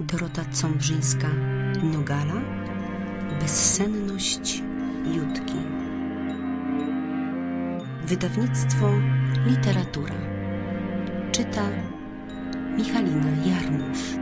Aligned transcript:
Dorota 0.00 0.44
Cąbrzyńska 0.44 1.28
Nogala 1.82 2.34
Bezsenność 3.40 4.62
Jutki 5.16 5.54
Wydawnictwo 8.06 8.90
Literatura. 9.46 10.14
Czyta 11.32 11.68
Michalina 12.76 13.30
Jarmusz. 13.46 14.16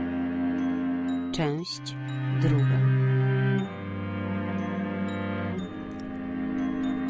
Część 1.31 1.95
druga. 2.41 2.79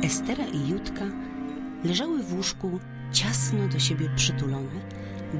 Estera 0.03 0.45
i 0.45 0.69
Jutka 0.69 1.05
leżały 1.83 2.23
w 2.23 2.33
łóżku 2.33 2.79
ciasno 3.11 3.67
do 3.67 3.79
siebie 3.79 4.09
przytulone, 4.15 4.79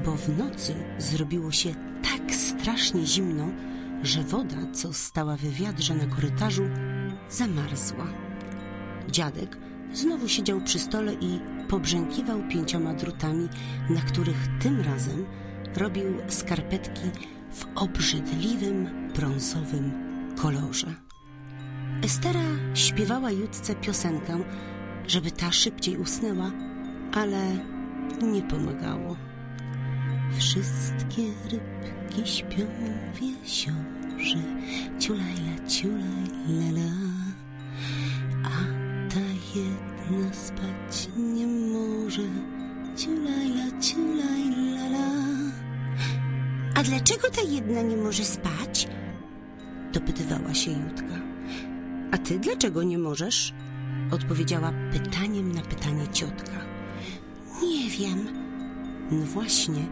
bo 0.04 0.16
w 0.16 0.38
nocy 0.38 0.74
zrobiło 0.98 1.52
się 1.52 1.74
tak 2.02 2.34
strasznie 2.34 3.06
zimno, 3.06 3.48
że 4.02 4.22
woda, 4.22 4.56
co 4.72 4.92
stała 4.92 5.36
w 5.36 5.44
wiadrze 5.44 5.94
na 5.94 6.06
korytarzu, 6.06 6.62
zamarzła. 7.28 8.06
Dziadek 9.10 9.58
znowu 9.92 10.28
siedział 10.28 10.60
przy 10.60 10.78
stole 10.78 11.14
i 11.14 11.40
pobrzękiwał 11.68 12.48
pięcioma 12.48 12.94
drutami, 12.94 13.48
na 13.90 14.00
których 14.00 14.48
tym 14.60 14.80
razem 14.80 15.26
robił 15.76 16.04
skarpetki 16.28 17.10
w 17.52 17.66
obrzydliwym 17.74 18.88
brązowym 19.14 19.92
kolorze. 20.36 20.94
Estera 22.02 22.74
śpiewała 22.74 23.30
Jutce 23.30 23.74
piosenkę, 23.74 24.38
żeby 25.06 25.30
ta 25.30 25.52
szybciej 25.52 25.96
usnęła, 25.96 26.50
ale 27.12 27.40
nie 28.22 28.42
pomagało. 28.42 29.16
Wszystkie 30.32 31.22
rybki 31.50 32.30
śpią 32.30 32.66
w 33.14 33.22
jeziorze, 33.22 34.42
ciulajla, 34.98 35.68
ciulaj, 35.68 36.24
lala. 36.48 36.90
A 38.44 38.48
ta 39.14 39.20
jedna 39.54 40.34
spać 40.34 41.08
nie 41.16 41.46
może, 41.46 42.22
ciulajla, 42.96 43.80
ciulaj, 43.80 44.50
lala. 44.74 45.08
A 46.74 46.82
dlaczego 46.82 47.30
ta 47.30 47.42
jedna 47.42 47.82
nie 47.82 47.96
może 47.96 48.24
spać? 48.24 48.88
Dopytywała 49.92 50.54
się 50.54 50.70
Jutka. 50.70 51.20
A 52.10 52.18
ty 52.18 52.38
dlaczego 52.38 52.82
nie 52.82 52.98
możesz? 52.98 53.54
Odpowiedziała 54.10 54.72
pytaniem 54.92 55.52
na 55.52 55.62
pytanie 55.62 56.08
ciotka. 56.12 56.64
Nie 57.62 57.90
wiem. 57.90 58.28
No 59.10 59.26
właśnie, 59.26 59.86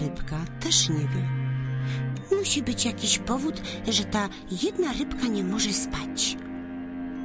rybka 0.00 0.36
też 0.60 0.88
nie 0.88 1.08
wie. 1.08 1.28
Musi 2.38 2.62
być 2.62 2.84
jakiś 2.84 3.18
powód, 3.18 3.62
że 3.88 4.04
ta 4.04 4.28
jedna 4.62 4.92
rybka 4.92 5.26
nie 5.26 5.44
może 5.44 5.72
spać. 5.72 6.36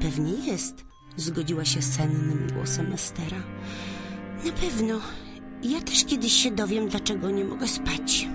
Pewnie 0.01 0.33
jest, 0.33 0.85
zgodziła 1.17 1.65
się 1.65 1.81
sennym 1.81 2.47
głosem 2.53 2.93
Estera. 2.93 3.37
Na 4.45 4.51
pewno. 4.51 4.99
Ja 5.63 5.81
też 5.81 6.05
kiedyś 6.05 6.33
się 6.33 6.51
dowiem, 6.51 6.89
dlaczego 6.89 7.31
nie 7.31 7.45
mogę 7.45 7.67
spać. 7.67 8.27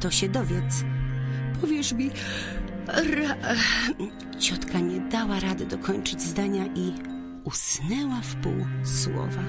To 0.00 0.10
się 0.10 0.28
dowiedz. 0.28 0.84
Powiesz 1.60 1.92
mi. 1.92 2.10
Ra... 2.86 3.36
Ciotka 4.38 4.80
nie 4.80 5.00
dała 5.00 5.40
rady 5.40 5.66
dokończyć 5.66 6.22
zdania 6.22 6.66
i 6.66 6.92
usnęła 7.44 8.20
w 8.20 8.36
pół 8.36 8.66
słowa. 8.84 9.42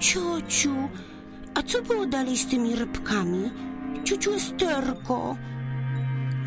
Ciociu, 0.00 0.88
a 1.54 1.62
co 1.62 1.82
było 1.82 2.06
dalej 2.06 2.36
z 2.36 2.46
tymi 2.46 2.76
rybkami? 2.76 3.50
Ciociu 4.04 4.34
Esterko. 4.34 5.36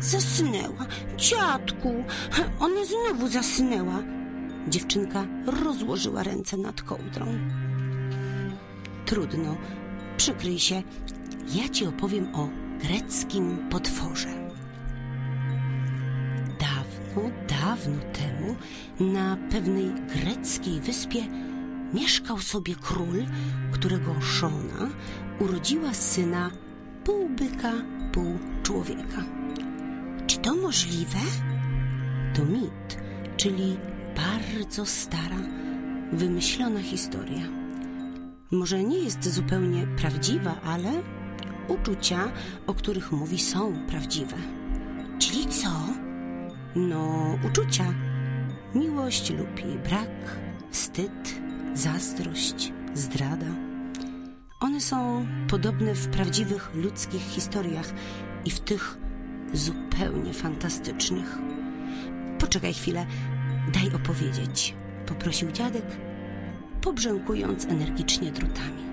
Zasnęła. 0.00 0.86
Dziadku, 1.16 2.04
ona 2.60 2.84
znowu 2.84 3.28
zasnęła. 3.28 4.02
Dziewczynka 4.68 5.26
rozłożyła 5.46 6.22
ręce 6.22 6.56
nad 6.56 6.82
kołdrą. 6.82 7.26
Trudno, 9.06 9.56
przykryj 10.16 10.58
się. 10.58 10.82
Ja 11.54 11.68
ci 11.68 11.86
opowiem 11.86 12.34
o 12.34 12.48
greckim 12.82 13.58
potworze. 13.70 14.28
Dawno, 16.60 17.30
dawno 17.48 17.98
temu 18.12 18.56
na 19.00 19.36
pewnej 19.50 19.90
greckiej 19.94 20.80
wyspie 20.80 21.20
mieszkał 21.94 22.38
sobie 22.38 22.74
król, 22.74 23.26
którego 23.72 24.20
żona 24.20 24.90
urodziła 25.40 25.94
syna 25.94 26.50
pół 27.04 27.28
byka, 27.28 27.72
pół 28.12 28.38
człowieka. 28.62 29.24
Czy 30.26 30.38
to 30.38 30.54
możliwe? 30.54 31.18
To 32.34 32.44
mit, 32.44 32.98
czyli 33.36 33.76
bardzo 34.16 34.86
stara, 34.86 35.38
wymyślona 36.12 36.82
historia. 36.82 37.42
Może 38.50 38.84
nie 38.84 38.98
jest 38.98 39.34
zupełnie 39.34 39.86
prawdziwa, 39.86 40.60
ale 40.64 40.92
uczucia, 41.68 42.32
o 42.66 42.74
których 42.74 43.12
mówi, 43.12 43.38
są 43.38 43.86
prawdziwe. 43.88 44.36
Czyli 45.18 45.46
co? 45.46 45.70
No, 46.76 47.34
uczucia. 47.46 47.84
Miłość 48.74 49.30
lub 49.30 49.58
jej 49.58 49.78
brak, 49.78 50.38
wstyd, 50.70 51.40
zazdrość, 51.74 52.72
zdrada. 52.94 53.46
One 54.60 54.80
są 54.80 55.26
podobne 55.48 55.94
w 55.94 56.08
prawdziwych 56.08 56.70
ludzkich 56.74 57.22
historiach 57.22 57.94
i 58.44 58.50
w 58.50 58.60
tych 58.60 58.98
zupełnie 59.52 60.32
fantastycznych. 60.32 61.38
Poczekaj 62.38 62.74
chwilę, 62.74 63.06
daj 63.72 63.94
opowiedzieć, 63.94 64.74
poprosił 65.06 65.52
dziadek, 65.52 65.86
pobrzękując 66.80 67.64
energicznie 67.64 68.32
drutami. 68.32 68.84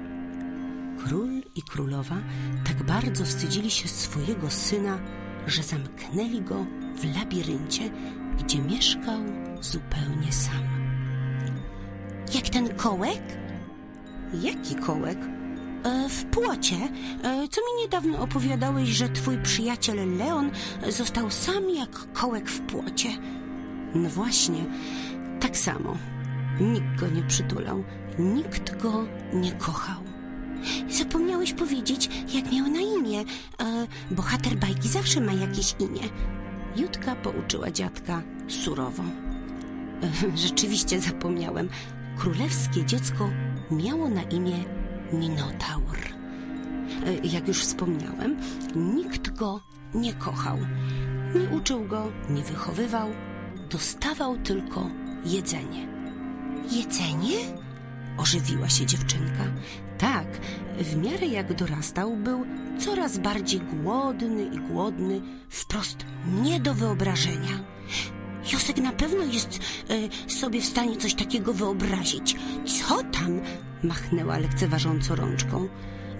Król 1.05 1.41
i 1.55 1.61
królowa 1.61 2.15
tak 2.63 2.83
bardzo 2.83 3.25
wstydzili 3.25 3.71
się 3.71 3.87
swojego 3.87 4.49
syna, 4.49 4.99
że 5.47 5.63
zamknęli 5.63 6.41
go 6.41 6.65
w 6.95 7.15
labiryncie, 7.15 7.89
gdzie 8.39 8.59
mieszkał 8.59 9.21
zupełnie 9.61 10.31
sam. 10.31 10.80
Jak 12.35 12.49
ten 12.49 12.75
kołek? 12.75 13.21
Jaki 14.41 14.75
kołek? 14.75 15.17
E, 15.83 16.09
w 16.09 16.25
płocie. 16.25 16.75
E, 17.23 17.47
co 17.47 17.61
mi 17.61 17.81
niedawno 17.81 18.19
opowiadałeś, 18.19 18.89
że 18.89 19.09
twój 19.09 19.37
przyjaciel 19.37 20.17
Leon 20.17 20.51
został 20.89 21.31
sam 21.31 21.69
jak 21.69 22.13
kołek 22.13 22.49
w 22.49 22.59
płocie. 22.61 23.09
No 23.95 24.09
właśnie, 24.09 24.65
tak 25.39 25.57
samo. 25.57 25.97
Nikt 26.59 26.99
go 26.99 27.07
nie 27.07 27.23
przytulał, 27.23 27.83
nikt 28.19 28.81
go 28.81 29.05
nie 29.33 29.51
kochał. 29.51 30.01
Zapomniałeś 30.89 31.53
powiedzieć, 31.53 32.09
jak 32.33 32.51
miał 32.51 32.67
na 32.67 32.79
imię. 32.79 33.19
E, 33.19 33.87
bohater 34.11 34.55
bajki 34.55 34.87
zawsze 34.89 35.21
ma 35.21 35.33
jakieś 35.33 35.75
imię. 35.79 36.01
Jutka 36.75 37.15
pouczyła 37.15 37.71
dziadka 37.71 38.21
surowo. 38.47 39.03
E, 40.03 40.37
rzeczywiście 40.47 40.99
zapomniałem. 40.99 41.69
Królewskie 42.17 42.85
dziecko 42.85 43.29
miało 43.71 44.09
na 44.09 44.23
imię 44.23 44.63
Minotaur. 45.13 45.97
E, 47.05 47.27
jak 47.27 47.47
już 47.47 47.61
wspomniałem, 47.61 48.37
nikt 48.75 49.29
go 49.29 49.61
nie 49.93 50.13
kochał. 50.13 50.57
Nie 51.35 51.57
uczył 51.57 51.87
go, 51.87 52.11
nie 52.29 52.43
wychowywał, 52.43 53.09
dostawał 53.69 54.37
tylko 54.37 54.89
jedzenie. 55.25 55.87
Jedzenie? 56.71 57.37
Ożywiła 58.17 58.69
się 58.69 58.85
dziewczynka. 58.85 59.43
Tak, 59.97 60.27
w 60.79 60.95
miarę 60.95 61.27
jak 61.27 61.53
dorastał, 61.53 62.17
był 62.17 62.45
coraz 62.79 63.17
bardziej 63.17 63.59
głodny 63.59 64.43
i 64.43 64.59
głodny, 64.59 65.21
wprost 65.49 66.05
nie 66.41 66.59
do 66.59 66.73
wyobrażenia. 66.73 67.59
Josek 68.53 68.77
na 68.77 68.91
pewno 68.91 69.23
jest 69.23 69.59
e, 69.89 70.29
sobie 70.31 70.61
w 70.61 70.65
stanie 70.65 70.97
coś 70.97 71.13
takiego 71.13 71.53
wyobrazić. 71.53 72.35
Co 72.65 73.03
tam? 73.03 73.41
Machnęła 73.83 74.37
lekceważąco 74.37 75.15
rączką. 75.15 75.67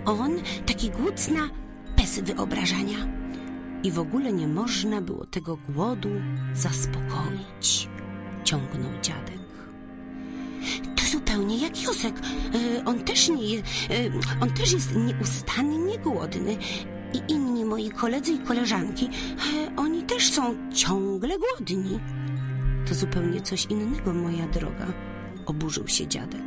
On 0.05 0.31
taki 0.65 0.89
głód 0.89 1.19
zna 1.19 1.49
bez 1.97 2.19
wyobrażania. 2.19 2.97
I 3.83 3.91
w 3.91 3.99
ogóle 3.99 4.33
nie 4.33 4.47
można 4.47 5.01
było 5.01 5.25
tego 5.25 5.57
głodu 5.69 6.09
zaspokoić, 6.53 7.89
ciągnął 8.43 8.91
dziadek. 9.01 9.41
To 10.95 11.03
zupełnie 11.11 11.57
jak 11.57 11.83
Josek. 11.83 12.15
E, 12.79 12.85
on 12.85 12.99
też 12.99 13.29
nie, 13.29 13.57
e, 13.57 13.61
on 14.41 14.49
też 14.49 14.71
jest 14.71 14.95
nieustannie 14.95 15.97
głodny. 15.97 16.57
I 17.13 17.33
inni 17.33 17.65
moi 17.65 17.89
koledzy 17.89 18.31
i 18.31 18.39
koleżanki, 18.39 19.09
oni 19.77 20.03
też 20.03 20.31
są 20.31 20.55
ciągle 20.73 21.35
głodni. 21.37 21.99
To 22.87 22.95
zupełnie 22.95 23.41
coś 23.41 23.65
innego, 23.65 24.13
moja 24.13 24.47
droga, 24.47 24.87
oburzył 25.45 25.87
się 25.87 26.07
dziadek. 26.07 26.41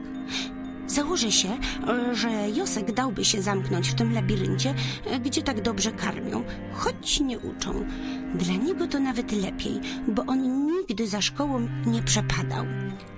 Założę 0.86 1.32
się, 1.32 1.48
że 2.12 2.50
Josek 2.56 2.92
dałby 2.92 3.24
się 3.24 3.42
zamknąć 3.42 3.90
w 3.90 3.94
tym 3.94 4.12
labiryncie, 4.12 4.74
gdzie 5.24 5.42
tak 5.42 5.62
dobrze 5.62 5.92
karmią, 5.92 6.44
choć 6.72 7.20
nie 7.20 7.38
uczą. 7.38 7.84
Dla 8.34 8.54
niego 8.54 8.86
to 8.86 9.00
nawet 9.00 9.32
lepiej, 9.32 9.80
bo 10.08 10.26
on 10.26 10.66
nigdy 10.66 11.08
za 11.08 11.20
szkołą 11.20 11.68
nie 11.86 12.02
przepadał. 12.02 12.64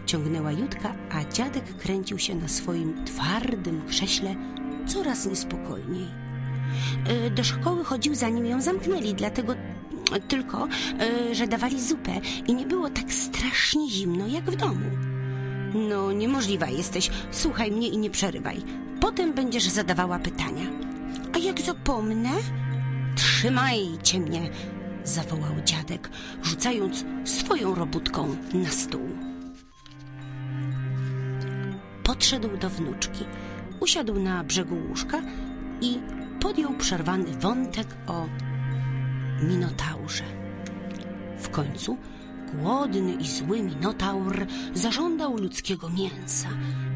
Ciągnęła 0.07 0.53
Jutka, 0.53 0.95
a 1.11 1.25
dziadek 1.25 1.77
kręcił 1.77 2.19
się 2.19 2.35
na 2.35 2.49
swoim 2.49 3.05
twardym 3.05 3.87
krześle 3.87 4.35
coraz 4.87 5.27
niespokojniej. 5.27 6.26
E, 7.07 7.31
Do 7.31 7.45
szkoły 7.45 7.85
chodził 7.85 8.15
zanim 8.15 8.47
ją 8.47 8.61
zamknęli, 8.61 9.15
dlatego 9.15 9.55
tylko, 10.29 10.69
e, 11.01 11.35
że 11.35 11.47
dawali 11.47 11.83
zupę 11.83 12.13
i 12.47 12.55
nie 12.55 12.67
było 12.67 12.91
tak 12.91 13.13
strasznie 13.13 13.91
zimno 13.91 14.27
jak 14.27 14.51
w 14.51 14.57
domu. 14.57 14.91
No, 15.75 16.13
niemożliwa 16.13 16.67
jesteś. 16.69 17.11
Słuchaj 17.31 17.73
mnie 17.73 17.89
i 17.89 17.99
nie 17.99 18.11
przerywaj. 18.11 18.63
Potem 19.01 19.33
będziesz 19.33 19.65
zadawała 19.65 20.19
pytania. 20.19 20.65
A 21.35 21.39
jak 21.39 21.61
zapomnę? 21.61 22.31
Trzymajcie 23.17 24.21
mnie, 24.21 24.51
zawołał 25.05 25.53
dziadek, 25.65 26.11
rzucając 26.43 27.05
swoją 27.25 27.75
robótką 27.75 28.37
na 28.55 28.71
stół. 28.71 29.09
Podszedł 32.03 32.57
do 32.57 32.71
wnuczki, 32.71 33.25
usiadł 33.81 34.21
na 34.21 34.45
brzegu 34.45 34.77
łóżka 34.89 35.23
i 35.81 35.99
podjął 36.47 36.75
przerwany 36.75 37.33
wątek 37.33 37.87
o 38.07 38.27
Minotaurze. 39.43 40.25
W 41.39 41.49
końcu 41.49 41.97
głodny 42.55 43.13
i 43.15 43.29
zły 43.29 43.63
Minotaur 43.63 44.47
zażądał 44.75 45.37
ludzkiego 45.37 45.89
mięsa 45.91 46.49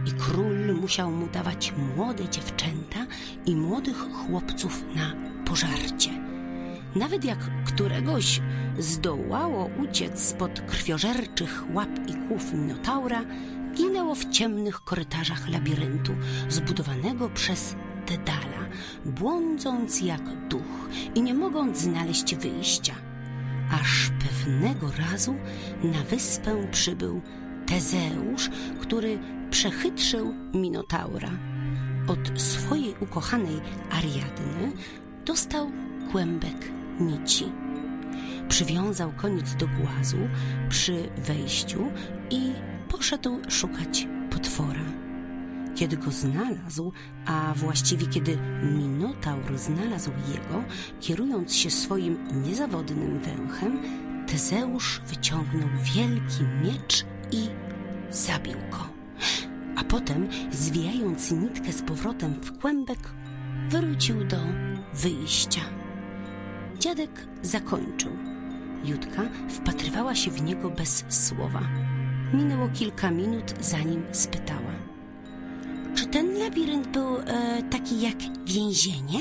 i 0.07 0.13
król 0.13 0.75
musiał 0.81 1.11
mu 1.11 1.27
dawać 1.27 1.73
młode 1.97 2.29
dziewczęta 2.29 3.07
i 3.47 3.57
młodych 3.57 3.97
chłopców 3.97 4.85
na 4.95 5.13
pożarcie. 5.45 6.11
Nawet 6.97 7.25
jak 7.25 7.65
któregoś 7.65 8.41
zdołało 8.79 9.71
uciec 9.83 10.21
spod 10.21 10.61
krwiożerczych 10.61 11.65
łap 11.75 11.91
i 12.09 12.29
kłów 12.29 12.53
Minotaura, 12.53 13.25
ginęło 13.75 14.15
w 14.15 14.29
ciemnych 14.29 14.81
korytarzach 14.81 15.49
labiryntu 15.49 16.13
zbudowanego 16.49 17.29
przez 17.29 17.77
Dedala, 18.11 18.69
błądząc 19.05 20.01
jak 20.01 20.49
duch 20.49 20.89
i 21.15 21.23
nie 21.23 21.35
mogąc 21.35 21.79
znaleźć 21.79 22.35
wyjścia. 22.35 22.95
Aż 23.81 24.11
pewnego 24.11 24.91
razu 25.11 25.35
na 25.83 26.03
wyspę 26.03 26.69
przybył 26.71 27.21
Tezeusz, 27.67 28.51
który 28.81 29.19
przechytrzył 29.51 30.35
Minotaura. 30.55 31.31
Od 32.07 32.41
swojej 32.41 32.95
ukochanej 33.01 33.61
Ariadny 33.91 34.73
dostał 35.25 35.71
kłębek 36.13 36.73
nici. 37.01 37.45
Przywiązał 38.49 39.13
koniec 39.17 39.55
do 39.55 39.67
głazu 39.67 40.19
przy 40.69 41.09
wejściu 41.17 41.79
i 42.31 42.53
poszedł 42.89 43.39
szukać 43.49 44.09
potwora. 44.31 45.00
Kiedy 45.75 45.97
go 45.97 46.11
znalazł, 46.11 46.93
a 47.27 47.55
właściwie 47.57 48.07
kiedy 48.07 48.39
Minotaur 48.63 49.59
znalazł 49.59 50.11
jego, 50.11 50.65
kierując 51.01 51.55
się 51.55 51.71
swoim 51.71 52.43
niezawodnym 52.43 53.19
węchem, 53.19 53.79
Tezeusz 54.27 55.01
wyciągnął 55.07 55.69
wielki 55.83 56.45
miecz 56.63 57.05
i 57.33 57.49
zabił 58.11 58.59
go. 58.71 58.89
A 59.77 59.85
potem, 59.85 60.29
zwijając 60.51 61.31
nitkę 61.31 61.73
z 61.73 61.83
powrotem 61.83 62.35
w 62.35 62.59
kłębek, 62.59 62.99
wrócił 63.69 64.25
do 64.25 64.37
wyjścia. 64.95 65.61
Dziadek 66.79 67.27
zakończył. 67.43 68.13
Jutka 68.85 69.23
wpatrywała 69.49 70.15
się 70.15 70.31
w 70.31 70.43
niego 70.43 70.71
bez 70.71 71.05
słowa. 71.09 71.61
Minęło 72.35 72.69
kilka 72.69 73.11
minut, 73.11 73.55
zanim 73.61 74.03
spytała. 74.13 74.90
Czy 75.95 76.07
ten 76.07 76.39
labirynt 76.39 76.89
był 76.89 77.17
e, 77.17 77.63
taki 77.71 78.01
jak 78.01 78.17
więzienie? 78.47 79.21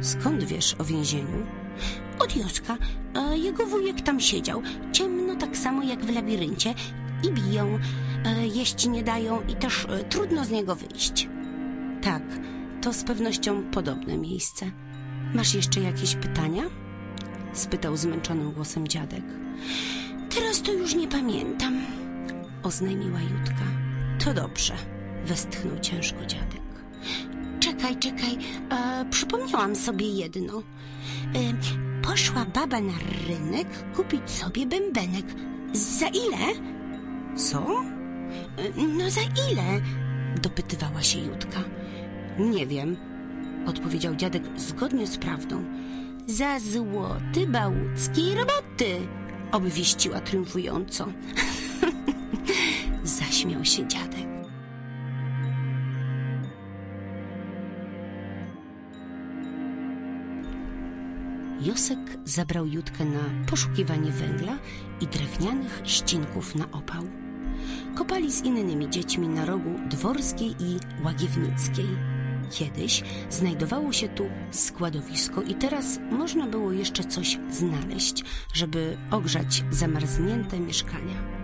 Skąd 0.00 0.44
wiesz 0.44 0.76
o 0.78 0.84
więzieniu? 0.84 1.46
Od 2.18 2.36
Joska. 2.36 2.76
E, 3.14 3.38
jego 3.38 3.66
wujek 3.66 4.00
tam 4.00 4.20
siedział. 4.20 4.62
Ciemno 4.92 5.36
tak 5.36 5.56
samo 5.56 5.82
jak 5.82 6.04
w 6.04 6.14
labiryncie. 6.14 6.74
I 7.28 7.32
biją, 7.32 7.78
e, 8.24 8.46
jeść 8.46 8.86
nie 8.86 9.02
dają 9.02 9.42
i 9.48 9.54
też 9.54 9.84
e, 9.84 10.04
trudno 10.04 10.44
z 10.44 10.50
niego 10.50 10.74
wyjść. 10.74 11.28
Tak, 12.02 12.22
to 12.82 12.92
z 12.92 13.04
pewnością 13.04 13.62
podobne 13.70 14.18
miejsce. 14.18 14.70
Masz 15.34 15.54
jeszcze 15.54 15.80
jakieś 15.80 16.14
pytania? 16.14 16.62
spytał 17.52 17.96
zmęczonym 17.96 18.52
głosem 18.52 18.88
dziadek. 18.88 19.22
Teraz 20.34 20.62
to 20.62 20.72
już 20.72 20.94
nie 20.94 21.08
pamiętam, 21.08 21.80
oznajmiła 22.62 23.20
Jutka. 23.20 23.64
To 24.24 24.34
dobrze, 24.34 24.74
westchnął 25.28 25.78
ciężko 25.78 26.26
dziadek. 26.26 26.60
Czekaj, 27.60 27.96
czekaj, 27.96 28.38
e, 28.70 29.04
przypomniałam 29.10 29.76
sobie 29.76 30.08
jedno. 30.08 30.58
E, 30.58 30.62
poszła 32.02 32.44
baba 32.44 32.80
na 32.80 32.92
rynek 33.28 33.68
kupić 33.96 34.30
sobie 34.30 34.66
bębenek. 34.66 35.26
Za 35.72 36.06
ile? 36.06 36.60
Co? 37.36 37.84
E, 38.56 38.86
no 38.98 39.10
za 39.10 39.20
ile? 39.52 39.80
dopytywała 40.42 41.02
się 41.02 41.18
Jutka. 41.18 41.60
Nie 42.38 42.66
wiem, 42.66 42.96
odpowiedział 43.66 44.14
dziadek 44.14 44.42
zgodnie 44.56 45.06
z 45.06 45.18
prawdą. 45.18 45.64
Za 46.26 46.58
złoty 46.60 47.46
bałuckiej 47.46 48.34
roboty, 48.34 49.08
obwieściła 49.52 50.20
triumfująco. 50.20 51.06
Zaśmiał 53.04 53.64
się 53.64 53.88
dziadek. 53.88 54.07
Josek 61.60 61.98
zabrał 62.24 62.66
Jutkę 62.66 63.04
na 63.04 63.46
poszukiwanie 63.50 64.10
węgla 64.10 64.58
i 65.00 65.06
drewnianych 65.06 65.80
ścinków 65.84 66.54
na 66.54 66.70
opał. 66.70 67.04
Kopali 67.94 68.32
z 68.32 68.44
innymi 68.44 68.90
dziećmi 68.90 69.28
na 69.28 69.44
rogu 69.44 69.70
Dworskiej 69.90 70.54
i 70.60 70.78
Łagiewnickiej. 71.04 71.88
Kiedyś 72.50 73.02
znajdowało 73.30 73.92
się 73.92 74.08
tu 74.08 74.24
składowisko 74.50 75.42
i 75.42 75.54
teraz 75.54 75.98
można 76.10 76.46
było 76.46 76.72
jeszcze 76.72 77.04
coś 77.04 77.38
znaleźć, 77.50 78.24
żeby 78.52 78.96
ogrzać 79.10 79.64
zamarznięte 79.70 80.60
mieszkania. 80.60 81.38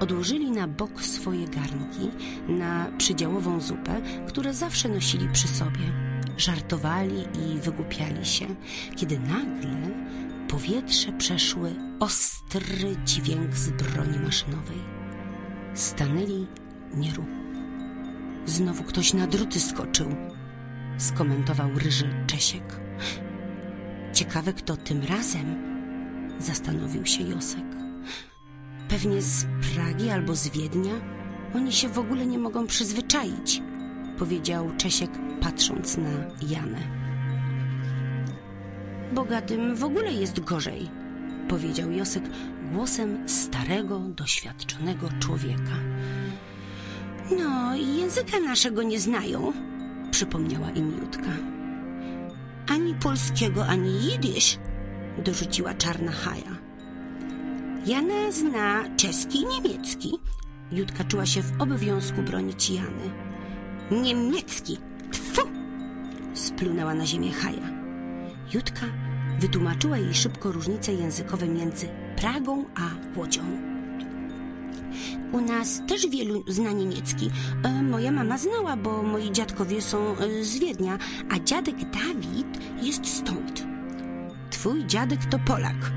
Odłożyli 0.00 0.50
na 0.50 0.68
bok 0.68 1.02
swoje 1.02 1.48
garnki 1.48 2.10
na 2.48 2.90
przydziałową 2.98 3.60
zupę, 3.60 4.00
które 4.28 4.54
zawsze 4.54 4.88
nosili 4.88 5.28
przy 5.28 5.48
sobie. 5.48 6.13
Żartowali 6.36 7.24
i 7.34 7.60
wygłupiali 7.60 8.26
się, 8.26 8.46
kiedy 8.96 9.18
nagle 9.18 9.90
powietrze 10.48 11.12
przeszły 11.12 11.74
ostry 12.00 12.96
dźwięk 13.04 13.54
z 13.56 13.70
broni 13.70 14.18
maszynowej. 14.18 14.78
Stanęli 15.74 16.46
nieruch. 16.94 17.44
Znowu 18.46 18.84
ktoś 18.84 19.14
na 19.14 19.26
druty 19.26 19.60
skoczył, 19.60 20.14
skomentował 20.98 21.70
ryży 21.78 22.24
Czesiek. 22.26 22.80
Ciekawe, 24.12 24.52
kto 24.52 24.76
tym 24.76 25.02
razem, 25.02 25.56
zastanowił 26.38 27.06
się 27.06 27.22
Josek. 27.22 27.64
Pewnie 28.88 29.22
z 29.22 29.46
Pragi 29.74 30.10
albo 30.10 30.34
z 30.34 30.48
Wiednia. 30.48 30.94
Oni 31.54 31.72
się 31.72 31.88
w 31.88 31.98
ogóle 31.98 32.26
nie 32.26 32.38
mogą 32.38 32.66
przyzwyczaić, 32.66 33.62
powiedział 34.18 34.70
Czesiek, 34.76 35.10
patrząc 35.40 35.96
na 35.96 36.10
Janę. 36.48 36.80
Bogatym 39.12 39.76
w 39.76 39.84
ogóle 39.84 40.12
jest 40.12 40.40
gorzej, 40.40 40.90
powiedział 41.48 41.90
Josek 41.90 42.24
głosem 42.72 43.28
starego, 43.28 43.98
doświadczonego 43.98 45.08
człowieka. 45.20 45.76
No, 47.38 47.76
języka 47.76 48.40
naszego 48.40 48.82
nie 48.82 49.00
znają, 49.00 49.52
przypomniała 50.10 50.70
im 50.70 50.98
Jutka. 51.00 51.30
Ani 52.68 52.94
polskiego, 52.94 53.66
ani 53.66 53.90
jidysz, 53.90 54.58
dorzuciła 55.24 55.74
czarna 55.74 56.12
haja. 56.12 56.56
Jana 57.86 58.32
zna 58.32 58.84
czeski 58.96 59.38
i 59.38 59.46
niemiecki. 59.46 60.18
Jutka 60.72 61.04
czuła 61.04 61.26
się 61.26 61.42
w 61.42 61.60
obowiązku 61.62 62.22
bronić 62.22 62.70
Jany. 62.70 63.23
Niemiecki! 63.90 64.78
Tfu! 65.12 65.48
Splunęła 66.34 66.94
na 66.94 67.06
ziemię 67.06 67.32
Haja. 67.32 67.68
Jutka 68.54 68.86
wytłumaczyła 69.40 69.98
jej 69.98 70.14
szybko 70.14 70.52
różnice 70.52 70.92
językowe 70.92 71.48
między 71.48 71.88
Pragą 72.16 72.64
a 72.74 73.18
Łodzią. 73.18 73.42
U 75.32 75.40
nas 75.40 75.82
też 75.88 76.06
wielu 76.06 76.44
zna 76.48 76.72
niemiecki. 76.72 77.30
E, 77.62 77.82
moja 77.82 78.12
mama 78.12 78.38
znała, 78.38 78.76
bo 78.76 79.02
moi 79.02 79.32
dziadkowie 79.32 79.82
są 79.82 80.16
e, 80.18 80.44
z 80.44 80.58
Wiednia, 80.58 80.98
a 81.30 81.38
dziadek 81.38 81.76
Dawid 81.76 82.82
jest 82.82 83.06
stąd. 83.06 83.66
Twój 84.50 84.86
dziadek 84.86 85.24
to 85.24 85.38
Polak, 85.38 85.92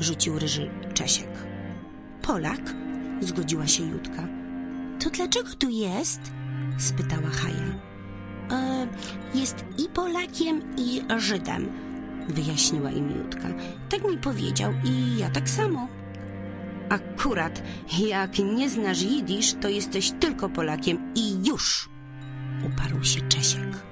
rzucił 0.00 0.38
ryży 0.38 0.70
Czesiek. 0.94 1.30
Polak? 2.22 2.74
Zgodziła 3.20 3.66
się 3.66 3.84
Jutka. 3.84 4.28
To 4.98 5.10
dlaczego 5.10 5.48
tu 5.58 5.68
jest? 5.68 6.35
Spytała 6.78 7.28
Haja. 7.28 7.80
E, 8.50 8.86
jest 9.34 9.64
i 9.78 9.88
Polakiem, 9.88 10.62
i 10.76 11.02
Żydem, 11.18 11.68
wyjaśniła 12.28 12.90
im 12.90 13.10
Jutka. 13.10 13.48
Tak 13.88 14.04
mi 14.10 14.18
powiedział 14.18 14.72
i 14.84 15.18
ja 15.18 15.30
tak 15.30 15.48
samo. 15.48 15.88
Akurat, 16.88 17.62
jak 17.98 18.38
nie 18.38 18.70
znasz 18.70 19.02
jidysz, 19.02 19.54
to 19.60 19.68
jesteś 19.68 20.10
tylko 20.10 20.48
Polakiem 20.48 21.12
i 21.14 21.46
już! 21.48 21.88
Uparł 22.66 23.04
się 23.04 23.20
Czesiek. 23.20 23.82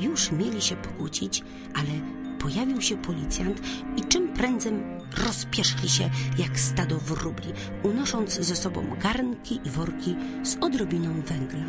Już 0.00 0.32
mieli 0.32 0.62
się 0.62 0.76
pokłócić, 0.76 1.42
ale 1.74 1.90
pojawił 2.38 2.80
się 2.80 2.96
policjant 2.96 3.60
i 3.96 4.00
czym 4.00 4.28
prędzej 4.28 4.72
rozpieszli 5.16 5.88
się 5.88 6.10
jak 6.38 6.60
stado 6.60 6.98
wróbli, 6.98 7.52
unosząc 7.82 8.40
ze 8.40 8.56
sobą 8.56 8.96
garnki 9.02 9.60
i 9.64 9.70
worki 9.70 10.16
z 10.42 10.56
odrobiną 10.60 11.22
węgla, 11.22 11.64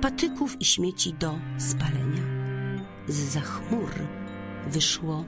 patyków 0.00 0.60
i 0.60 0.64
śmieci 0.64 1.14
do 1.14 1.38
spalenia. 1.58 2.22
Z 3.08 3.16
za 3.16 3.40
chmur 3.40 3.90
wyszło 4.66 5.24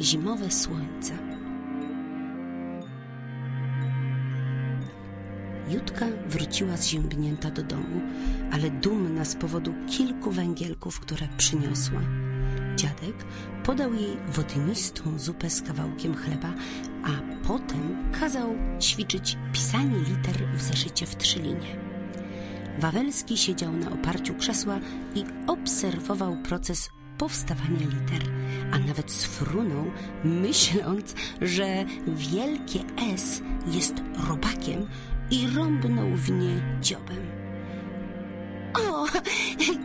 zimowe 0.00 0.50
słońce. 0.50 1.18
Jutka 5.70 6.06
wróciła 6.28 6.76
zziębnięta 6.76 7.50
do 7.50 7.62
domu, 7.62 8.00
ale 8.52 8.70
dumna 8.70 9.24
z 9.24 9.34
powodu 9.34 9.74
kilku 9.88 10.30
węgielków, 10.30 11.00
które 11.00 11.28
przyniosła. 11.36 12.00
Dziadek 12.76 13.24
podał 13.64 13.94
jej 13.94 14.16
wodnistą 14.28 15.18
zupę 15.18 15.50
z 15.50 15.62
kawałkiem 15.62 16.14
chleba, 16.14 16.52
a 17.04 17.46
potem 17.46 18.12
kazał 18.20 18.54
ćwiczyć 18.80 19.38
pisanie 19.52 19.98
liter 19.98 20.48
w 20.54 20.62
zeszycie 20.62 21.06
w 21.06 21.16
trzylinie. 21.16 21.76
Wawelski 22.78 23.36
siedział 23.36 23.72
na 23.72 23.90
oparciu 23.90 24.34
krzesła 24.34 24.78
i 25.14 25.24
obserwował 25.46 26.36
proces 26.42 26.90
powstawania 27.18 27.80
liter, 27.80 28.30
a 28.72 28.78
nawet 28.78 29.12
sfrunął, 29.12 29.84
myśląc, 30.24 31.14
że 31.40 31.84
wielkie 32.06 32.80
S 33.14 33.42
jest 33.66 33.94
robakiem 34.28 34.86
i 35.30 35.46
rąbnął 35.56 36.10
w 36.14 36.30
nie 36.30 36.78
dziobem. 36.80 37.26
O, 38.74 39.06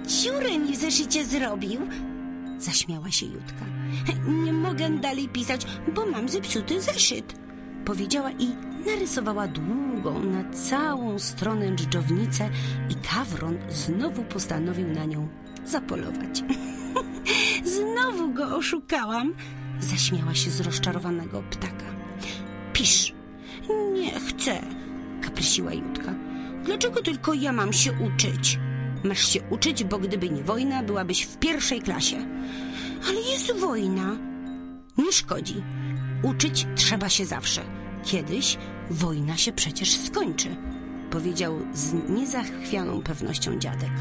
dziurę 0.08 0.60
mi 0.60 0.76
zeszycie 0.76 1.26
zrobił, 1.26 1.80
zaśmiała 2.62 3.12
się 3.12 3.26
Jutka. 3.26 3.66
Nie 4.28 4.54
mogę 4.54 4.90
dalej 4.90 5.30
pisać, 5.30 5.66
bo 5.96 6.06
mam 6.06 6.30
zepsuty 6.30 6.82
zeszyt, 6.82 7.36
powiedziała 7.86 8.32
i 8.32 8.48
narysowała 8.86 9.48
długą 9.48 10.24
na 10.24 10.50
całą 10.50 11.20
stronę 11.20 11.76
dżdżownicę 11.76 12.50
i 12.90 12.96
Kawron 12.96 13.58
znowu 13.70 14.24
postanowił 14.24 14.88
na 14.88 15.06
nią 15.06 15.28
zapolować. 15.66 16.44
Znowu 17.76 18.34
go 18.34 18.56
oszukałam, 18.56 19.34
zaśmiała 19.80 20.36
się 20.36 20.52
z 20.52 20.62
rozczarowanego 20.62 21.44
ptaka. 21.52 21.86
Pisz. 22.74 23.14
Nie 23.94 24.20
chcę, 24.20 24.62
kaprysiła 25.22 25.74
Jutka. 25.74 26.14
Dlaczego 26.64 27.02
tylko 27.02 27.34
ja 27.34 27.54
mam 27.54 27.74
się 27.74 27.92
uczyć? 27.92 28.60
Masz 29.04 29.34
się 29.34 29.42
uczyć, 29.50 29.84
bo 29.84 30.00
gdyby 30.00 30.30
nie 30.30 30.44
wojna, 30.44 30.84
byłabyś 30.84 31.24
w 31.24 31.38
pierwszej 31.38 31.82
klasie. 31.82 32.18
Ale 33.08 33.22
jest 33.22 33.56
wojna. 33.60 34.18
Nie 34.98 35.12
szkodzi. 35.12 35.64
Uczyć 36.24 36.68
trzeba 36.76 37.10
się 37.10 37.26
zawsze. 37.26 37.62
Kiedyś 38.04 38.58
wojna 38.90 39.38
się 39.38 39.52
przecież 39.52 39.98
skończy, 39.98 40.56
powiedział 41.12 41.60
z 41.74 41.94
niezachwianą 42.10 43.02
pewnością 43.02 43.60
dziadek. 43.60 43.92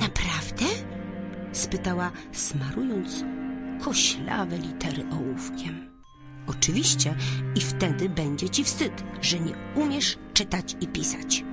Naprawdę? 0.00 0.64
spytała, 1.52 2.10
smarując 2.32 3.24
koślawe 3.84 4.58
litery 4.58 5.04
ołówkiem. 5.12 5.88
Oczywiście 6.46 7.14
i 7.54 7.60
wtedy 7.60 8.08
będzie 8.08 8.48
ci 8.48 8.64
wstyd, 8.64 9.04
że 9.20 9.40
nie 9.40 9.52
umiesz 9.74 10.18
czytać 10.34 10.76
i 10.80 10.86
pisać. 10.86 11.44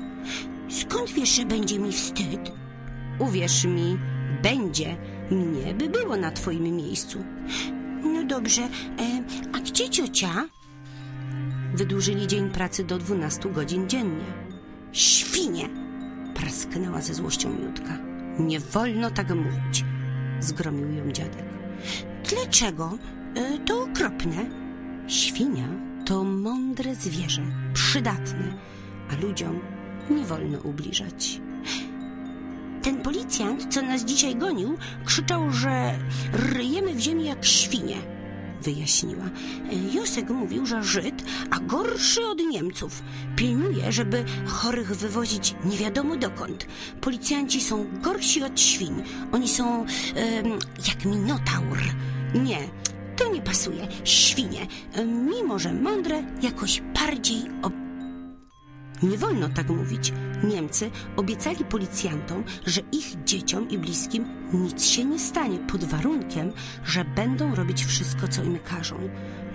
Skąd 0.70 1.12
wiesz, 1.12 1.30
że 1.30 1.46
będzie 1.46 1.80
mi 1.80 1.92
wstyd? 1.92 2.52
Uwierz 3.20 3.66
mi, 3.66 3.98
będzie. 4.44 4.98
Mnie 5.32 5.74
by 5.74 5.90
było 5.90 6.18
na 6.18 6.32
twoim 6.32 6.76
miejscu. 6.76 7.24
No 8.04 8.24
dobrze, 8.24 8.62
e, 8.62 8.70
a 9.54 9.60
gdzie 9.60 9.90
ciocia? 9.90 10.48
Wydłużyli 11.74 12.28
dzień 12.28 12.50
pracy 12.50 12.84
do 12.84 12.98
12 12.98 13.50
godzin 13.50 13.90
dziennie. 13.90 14.26
Świnie! 14.92 15.70
Prasknęła 16.36 17.02
ze 17.02 17.14
złością 17.14 17.50
Jutka. 17.62 17.98
Nie 18.40 18.60
wolno 18.60 19.12
tak 19.12 19.36
mówić, 19.36 19.86
zgromił 20.40 20.92
ją 20.92 21.12
dziadek. 21.12 21.46
Dlaczego? 22.30 22.98
E, 23.36 23.60
to 23.60 23.84
okropne. 23.84 24.46
Świnia 25.08 25.68
to 26.06 26.24
mądre 26.24 26.96
zwierzę, 26.96 27.42
przydatne, 27.74 28.54
a 29.12 29.26
ludziom 29.26 29.60
nie 30.10 30.26
wolno 30.26 30.60
ubliżać. 30.60 31.42
Ten 32.82 33.02
policjant, 33.02 33.74
co 33.74 33.82
nas 33.82 34.06
dzisiaj 34.06 34.36
gonił, 34.36 34.78
krzyczał, 35.06 35.52
że 35.52 36.00
ryjemy 36.34 36.94
w 36.94 37.00
ziemi 37.00 37.26
jak 37.26 37.46
świnie, 37.46 37.96
wyjaśniła. 38.62 39.24
Josek 39.94 40.30
mówił, 40.30 40.66
że 40.66 40.84
Żyd, 40.84 41.24
a 41.52 41.60
gorszy 41.60 42.26
od 42.26 42.40
Niemców, 42.40 43.04
pilnuje, 43.36 43.92
żeby 43.92 44.24
chorych 44.46 44.96
wywozić 44.96 45.56
nie 45.66 45.78
wiadomo 45.78 46.16
dokąd. 46.16 46.68
Policjanci 47.02 47.62
są 47.62 47.86
gorsi 48.02 48.44
od 48.44 48.60
świń. 48.60 49.04
Oni 49.32 49.48
są 49.48 49.86
jak 50.88 51.06
minotaur. 51.06 51.80
Nie, 52.34 52.60
to 53.18 53.32
nie 53.34 53.42
pasuje. 53.42 53.88
Świnie, 54.04 54.68
mimo 55.06 55.60
że 55.60 55.74
mądre, 55.74 56.24
jakoś 56.42 56.82
bardziej 56.82 57.42
ob 57.62 57.74
nie 59.04 59.18
wolno 59.18 59.50
tak 59.50 59.70
mówić. 59.70 60.14
Niemcy 60.44 60.92
obiecali 61.16 61.66
policjantom, 61.66 62.44
że 62.66 62.82
ich 62.92 63.24
dzieciom 63.24 63.70
i 63.70 63.78
bliskim 63.78 64.26
nic 64.54 64.86
się 64.86 65.06
nie 65.06 65.20
stanie, 65.20 65.60
pod 65.60 65.84
warunkiem, 65.84 66.52
że 66.86 67.06
będą 67.06 67.56
robić 67.56 67.86
wszystko, 67.86 68.28
co 68.28 68.44
im 68.44 68.60
każą. 68.60 68.96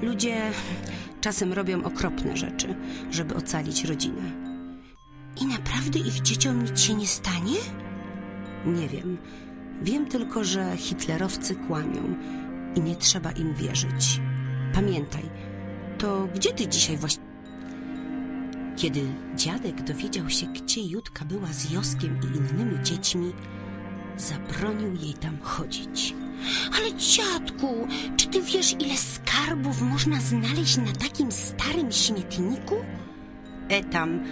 Ludzie 0.02 0.50
czasem 1.20 1.52
robią 1.52 1.84
okropne 1.84 2.36
rzeczy, 2.36 2.74
żeby 3.10 3.34
ocalić 3.34 3.84
rodzinę. 3.84 4.22
I 5.40 5.46
naprawdę 5.46 5.98
ich 5.98 6.22
dzieciom 6.22 6.62
nic 6.62 6.80
się 6.80 6.94
nie 6.94 7.06
stanie? 7.06 7.56
Nie 8.66 8.88
wiem. 8.88 9.18
Wiem 9.82 10.06
tylko, 10.06 10.44
że 10.44 10.76
hitlerowcy 10.76 11.54
kłamią 11.54 12.14
i 12.76 12.80
nie 12.80 12.96
trzeba 12.96 13.32
im 13.32 13.54
wierzyć. 13.54 14.20
Pamiętaj, 14.74 15.22
to 15.98 16.28
gdzie 16.34 16.52
ty 16.52 16.68
dzisiaj 16.68 16.96
właściwie 16.96 17.29
kiedy 18.80 19.02
dziadek 19.36 19.82
dowiedział 19.82 20.30
się, 20.30 20.46
gdzie 20.46 20.80
Jutka 20.82 21.24
była 21.24 21.52
z 21.52 21.70
Joskiem 21.70 22.20
i 22.22 22.36
innymi 22.36 22.82
dziećmi, 22.82 23.32
zabronił 24.16 24.94
jej 24.94 25.14
tam 25.14 25.38
chodzić. 25.40 26.14
Ale 26.76 26.94
dziadku, 26.94 27.88
czy 28.16 28.28
ty 28.28 28.42
wiesz, 28.42 28.76
ile 28.80 28.96
skarbów 28.96 29.82
można 29.82 30.20
znaleźć 30.20 30.76
na 30.76 30.92
takim 30.92 31.32
starym 31.32 31.92
śmietniku? 31.92 32.74
E 33.68 33.84
tam, 33.84 34.24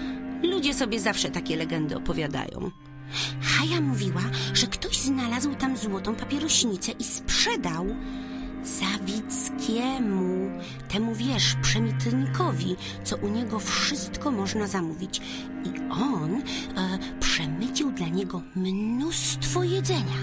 ludzie 0.43 0.75
sobie 0.75 1.01
zawsze 1.01 1.31
takie 1.31 1.57
legendy 1.57 1.97
opowiadają. 1.97 2.71
Haja 3.43 3.81
mówiła, 3.81 4.23
że 4.55 4.67
ktoś 4.67 4.97
znalazł 4.97 5.55
tam 5.55 5.77
złotą 5.77 6.15
papierośnicę 6.15 6.93
i 6.93 7.05
sprzedał. 7.05 7.87
Zawickiemu, 8.65 10.51
temu 10.89 11.15
wiesz, 11.15 11.55
przemytnikowi, 11.63 12.77
co 13.05 13.17
u 13.17 13.29
niego 13.29 13.59
wszystko 13.59 14.31
można 14.31 14.67
zamówić. 14.67 15.21
I 15.65 15.91
on 15.91 16.35
e, 16.35 16.99
przemycił 17.21 17.91
dla 17.93 18.09
niego 18.09 18.43
mnóstwo 18.57 19.65
jedzenia, 19.65 20.19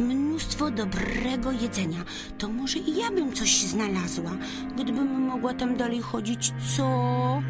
mnóstwo 0.00 0.70
dobrego 0.70 1.52
jedzenia. 1.52 2.04
To 2.38 2.48
może 2.48 2.78
i 2.78 2.96
ja 2.96 3.10
bym 3.10 3.32
coś 3.32 3.62
znalazła, 3.62 4.30
gdybym 4.76 5.20
mogła 5.20 5.54
tam 5.54 5.76
dalej 5.76 6.00
chodzić, 6.00 6.52
co? 6.76 7.42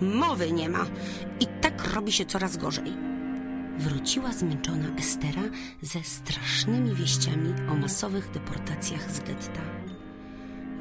Mowy 0.00 0.52
nie 0.52 0.68
ma. 0.68 0.86
I 1.40 1.46
tak 1.60 1.94
robi 1.94 2.12
się 2.12 2.24
coraz 2.24 2.56
gorzej. 2.56 3.11
Wróciła 3.78 4.32
zmęczona 4.32 4.88
Estera 4.98 5.42
ze 5.82 6.02
strasznymi 6.02 6.94
wieściami 6.94 7.54
o 7.70 7.74
masowych 7.74 8.30
deportacjach 8.30 9.10
z 9.12 9.20
getta. 9.20 9.62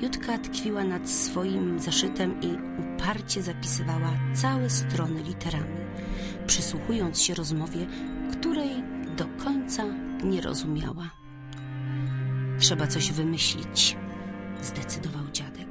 Jutka 0.02 0.38
tkwiła 0.38 0.84
nad 0.84 1.10
swoim 1.10 1.80
zaszytem 1.80 2.42
i 2.42 2.48
uparcie 2.82 3.42
zapisywała 3.42 4.12
całe 4.34 4.70
strony 4.70 5.24
literami, 5.24 5.78
przysłuchując 6.48 7.22
się 7.22 7.34
rozmowie, 7.34 7.88
której 8.32 8.84
do 9.18 9.26
końca 9.44 9.84
nie 10.24 10.42
rozumiała. 10.42 11.10
Trzeba 12.60 12.88
coś 12.88 13.12
wymyślić, 13.12 13.98
zdecydował 14.62 15.24
dziadek. 15.34 15.68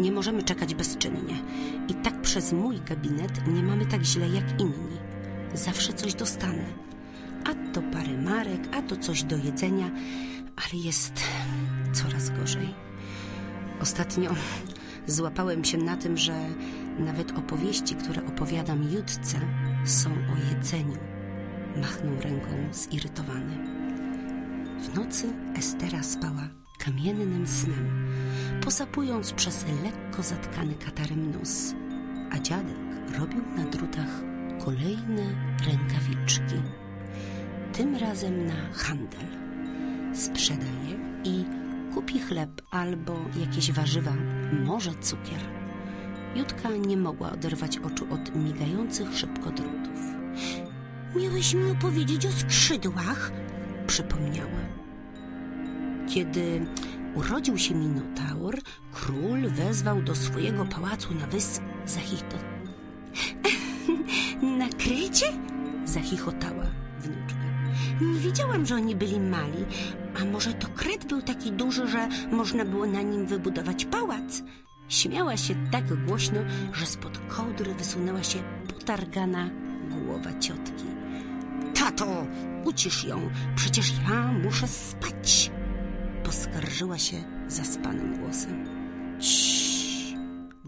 Nie 0.00 0.12
możemy 0.12 0.42
czekać 0.42 0.74
bezczynnie. 0.74 1.42
I 1.88 1.94
tak 1.94 2.20
przez 2.20 2.52
mój 2.52 2.80
gabinet 2.80 3.46
nie 3.46 3.62
mamy 3.62 3.86
tak 3.86 4.02
źle 4.02 4.28
jak 4.28 4.60
inni. 4.60 5.09
Zawsze 5.54 5.92
coś 5.92 6.14
dostanę. 6.14 6.64
A 7.44 7.72
to 7.72 7.82
parę 7.82 8.18
marek, 8.18 8.60
a 8.72 8.82
to 8.82 8.96
coś 8.96 9.22
do 9.22 9.36
jedzenia, 9.36 9.90
ale 10.56 10.82
jest 10.82 11.12
coraz 11.92 12.30
gorzej. 12.30 12.74
Ostatnio 13.80 14.34
złapałem 15.06 15.64
się 15.64 15.78
na 15.78 15.96
tym, 15.96 16.16
że 16.16 16.34
nawet 16.98 17.38
opowieści, 17.38 17.94
które 17.94 18.26
opowiadam 18.26 18.82
Jutce, 18.82 19.40
są 19.84 20.10
o 20.10 20.54
jedzeniu. 20.54 20.98
Machnął 21.76 22.20
ręką 22.20 22.48
zirytowany. 22.72 23.58
W 24.80 24.94
nocy 24.94 25.28
Estera 25.56 26.02
spała 26.02 26.48
kamiennym 26.78 27.46
snem, 27.46 28.08
posapując 28.64 29.32
przez 29.32 29.64
lekko 29.84 30.22
zatkany 30.22 30.74
katarem 30.74 31.30
nos, 31.30 31.74
a 32.30 32.38
dziadek 32.38 32.76
robił 33.18 33.42
na 33.56 33.64
drutach 33.64 34.22
kolejne 34.64 35.22
rękawiczki. 35.66 36.62
Tym 37.72 37.96
razem 37.96 38.46
na 38.46 38.72
handel. 38.72 39.26
Sprzedaje 40.14 40.98
i 41.24 41.44
kupi 41.94 42.20
chleb 42.20 42.62
albo 42.70 43.16
jakieś 43.40 43.72
warzywa, 43.72 44.12
może 44.64 44.94
cukier. 44.94 45.40
Jutka 46.36 46.68
nie 46.68 46.96
mogła 46.96 47.32
oderwać 47.32 47.78
oczu 47.78 48.06
od 48.10 48.34
migających 48.36 49.16
szybko 49.16 49.50
drutów. 49.50 50.00
Miałeś 51.16 51.54
mi 51.54 51.70
opowiedzieć 51.70 52.26
o 52.26 52.32
skrzydłach? 52.32 53.32
Przypomniała. 53.86 54.60
Kiedy 56.08 56.66
urodził 57.14 57.58
się 57.58 57.74
Minotaur, 57.74 58.58
król 58.92 59.48
wezwał 59.48 60.02
do 60.02 60.14
swojego 60.14 60.64
pałacu 60.64 61.14
na 61.14 61.26
wyspie 61.26 61.64
Zachito. 61.86 62.36
Na 64.80 64.86
Krecie? 64.86 65.26
Zachichotała 65.84 66.66
wnuczka. 66.98 67.40
Nie 68.00 68.20
wiedziałam, 68.20 68.66
że 68.66 68.74
oni 68.74 68.96
byli 68.96 69.20
mali. 69.20 69.64
A 70.20 70.24
może 70.24 70.52
to 70.52 70.68
Kret 70.68 71.04
był 71.04 71.22
taki 71.22 71.52
duży, 71.52 71.88
że 71.88 72.08
można 72.30 72.64
było 72.64 72.86
na 72.86 73.02
nim 73.02 73.26
wybudować 73.26 73.84
pałac? 73.84 74.42
Śmiała 74.88 75.36
się 75.36 75.54
tak 75.70 76.04
głośno, 76.04 76.40
że 76.72 76.86
spod 76.86 77.18
kołdry 77.28 77.74
wysunęła 77.74 78.22
się 78.22 78.38
potargana 78.68 79.50
głowa 79.90 80.38
ciotki. 80.38 80.84
Tato, 81.74 82.26
ucisz 82.64 83.04
ją, 83.04 83.30
przecież 83.56 83.92
ja 84.10 84.32
muszę 84.32 84.68
spać. 84.68 85.50
Poskarżyła 86.24 86.98
się 86.98 87.16
zaspanym 87.48 88.18
głosem. 88.18 88.66
Ciii. 89.18 90.16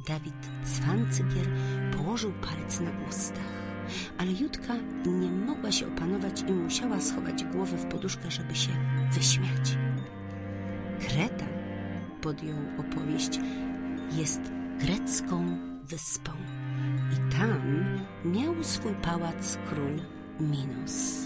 Dawid 0.09 0.51
Cwancygier 0.65 1.47
położył 1.97 2.33
palec 2.33 2.81
na 2.81 2.91
ustach, 3.09 3.62
ale 4.19 4.33
Jutka 4.33 4.75
nie 5.07 5.31
mogła 5.31 5.73
się 5.73 5.87
opanować 5.87 6.45
i 6.49 6.53
musiała 6.53 7.01
schować 7.01 7.45
głowę 7.45 7.77
w 7.77 7.85
poduszkę, 7.87 8.31
żeby 8.31 8.55
się 8.55 8.71
wyśmiać. 9.13 9.79
Kreta, 11.01 11.47
podjął 12.21 12.59
opowieść, 12.79 13.41
jest 14.13 14.41
grecką 14.81 15.59
wyspą 15.85 16.33
i 17.13 17.33
tam 17.33 17.85
miał 18.25 18.65
swój 18.65 18.95
pałac 18.95 19.59
król 19.69 20.01
Minos. 20.41 21.23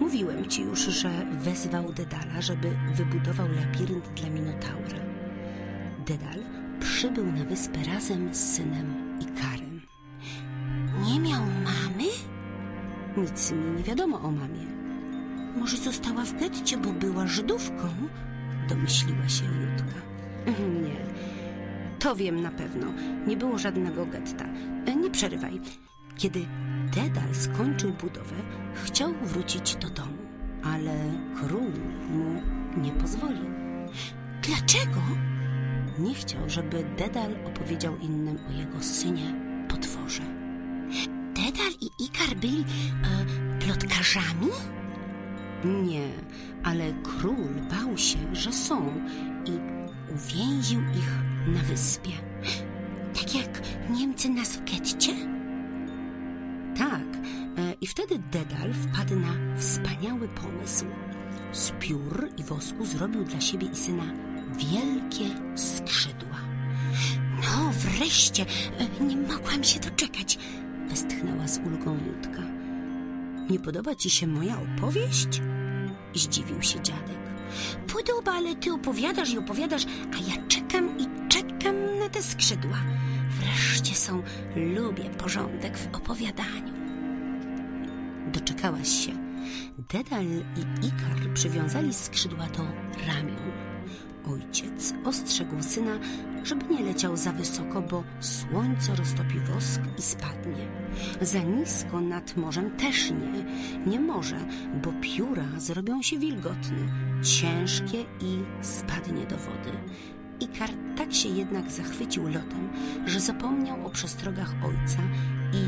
Mówiłem 0.00 0.48
ci 0.48 0.62
już, 0.62 0.80
że 0.80 1.10
wezwał 1.32 1.92
Dedala, 1.92 2.40
żeby 2.40 2.76
wybudował 2.94 3.48
labirynt 3.48 4.08
dla 4.08 4.30
Minotaura. 4.30 4.98
Dedal 6.06 6.38
przybył 6.80 7.32
na 7.32 7.44
wyspę 7.44 7.78
razem 7.94 8.34
z 8.34 8.54
synem 8.54 9.18
Ikarem. 9.20 9.61
Nie 11.02 11.20
miał 11.20 11.40
mamy? 11.40 12.08
Nic 13.16 13.52
mi 13.52 13.76
nie 13.76 13.82
wiadomo 13.82 14.20
o 14.20 14.30
mamie. 14.30 14.66
Może 15.56 15.76
została 15.76 16.24
w 16.24 16.38
getcie, 16.40 16.76
bo 16.76 16.92
była 16.92 17.26
Żydówką? 17.26 17.88
Domyśliła 18.68 19.28
się 19.28 19.44
Jutka. 19.44 20.00
Nie, 20.82 20.96
to 21.98 22.16
wiem 22.16 22.42
na 22.42 22.50
pewno. 22.50 22.86
Nie 23.26 23.36
było 23.36 23.58
żadnego 23.58 24.06
getta. 24.06 24.44
E, 24.86 24.96
Nie 24.96 25.10
przerywaj. 25.10 25.60
Kiedy 26.16 26.46
Dedal 26.94 27.34
skończył 27.34 27.92
budowę, 27.92 28.34
chciał 28.84 29.12
wrócić 29.22 29.76
do 29.76 29.90
domu, 29.90 30.18
ale 30.64 30.94
król 31.36 31.70
mu 32.10 32.42
nie 32.82 32.92
pozwolił. 32.92 33.44
Dlaczego? 34.42 35.00
Nie 35.98 36.14
chciał, 36.14 36.50
żeby 36.50 36.84
Dedal 36.98 37.30
opowiedział 37.46 37.98
innym 37.98 38.38
o 38.48 38.52
jego 38.52 38.82
synie 38.82 39.34
potworze. 39.68 40.22
Dedal 41.34 41.72
i 41.80 42.04
Ikar 42.04 42.36
byli 42.36 42.60
e, 42.60 42.64
plotkarzami? 43.60 44.48
Nie, 45.64 46.08
ale 46.64 46.92
król 47.02 47.48
bał 47.70 47.98
się, 47.98 48.18
że 48.32 48.52
są 48.52 48.92
i 49.46 49.52
uwięził 50.14 50.80
ich 50.80 51.10
na 51.46 51.60
wyspie. 51.60 52.10
Tak 53.14 53.34
jak 53.34 53.62
Niemcy 53.90 54.28
nas 54.28 54.56
w 54.56 54.64
getcie? 54.64 55.12
Tak, 56.78 57.16
e, 57.58 57.74
i 57.80 57.86
wtedy 57.86 58.18
Dedal 58.18 58.72
wpadł 58.74 59.16
na 59.16 59.56
wspaniały 59.56 60.28
pomysł. 60.28 60.84
Z 61.52 61.70
piór 61.80 62.28
i 62.38 62.42
wosku 62.42 62.86
zrobił 62.86 63.24
dla 63.24 63.40
siebie 63.40 63.66
i 63.72 63.76
syna 63.76 64.04
wielkie 64.56 65.24
skrzydła. 65.54 66.36
No, 67.36 67.72
wreszcie! 67.72 68.46
E, 69.00 69.04
Nie 69.04 69.16
mogłam 69.16 69.64
się 69.64 69.80
doczekać. 69.80 70.38
Westchnęła 70.92 71.48
z 71.48 71.58
ulgą 71.58 71.98
Jutka. 72.06 72.42
Nie 73.50 73.58
podoba 73.58 73.94
ci 73.94 74.10
się 74.10 74.26
moja 74.26 74.56
opowieść? 74.60 75.42
Zdziwił 76.14 76.62
się 76.62 76.80
dziadek. 76.80 77.18
Podoba, 77.92 78.32
ale 78.32 78.56
ty 78.56 78.72
opowiadasz 78.72 79.32
i 79.32 79.38
opowiadasz, 79.38 79.86
a 79.86 80.30
ja 80.30 80.46
czekam 80.48 80.98
i 80.98 81.28
czekam 81.28 81.98
na 81.98 82.08
te 82.08 82.22
skrzydła. 82.22 82.78
Wreszcie 83.30 83.94
są, 83.94 84.22
lubię 84.56 85.04
porządek 85.04 85.78
w 85.78 85.96
opowiadaniu. 85.96 86.72
Doczekałaś 88.32 88.88
się. 88.88 89.12
Dedal 89.92 90.26
i 90.26 90.86
Ikar 90.86 91.32
przywiązali 91.34 91.94
skrzydła 91.94 92.46
do 92.46 92.62
ramion. 93.06 93.71
Ojciec 94.30 94.94
ostrzegł 95.04 95.62
syna, 95.62 95.98
żeby 96.44 96.74
nie 96.74 96.82
leciał 96.82 97.16
za 97.16 97.32
wysoko, 97.32 97.82
bo 97.82 98.04
słońce 98.20 98.94
roztopi 98.94 99.40
wosk 99.40 99.80
i 99.98 100.02
spadnie. 100.02 100.68
Za 101.20 101.38
nisko 101.38 102.00
nad 102.00 102.36
morzem 102.36 102.76
też 102.76 103.10
nie. 103.10 103.44
Nie 103.86 104.00
może, 104.00 104.36
bo 104.84 104.92
pióra 105.00 105.46
zrobią 105.58 106.02
się 106.02 106.18
wilgotne, 106.18 106.78
ciężkie 107.22 108.00
i 108.20 108.38
spadnie 108.60 109.26
do 109.26 109.36
wody. 109.36 109.72
Ikar 110.40 110.70
tak 110.96 111.14
się 111.14 111.28
jednak 111.28 111.70
zachwycił 111.70 112.24
lotem, 112.24 112.68
że 113.06 113.20
zapomniał 113.20 113.86
o 113.86 113.90
przestrogach 113.90 114.54
ojca 114.64 114.98
i 115.52 115.62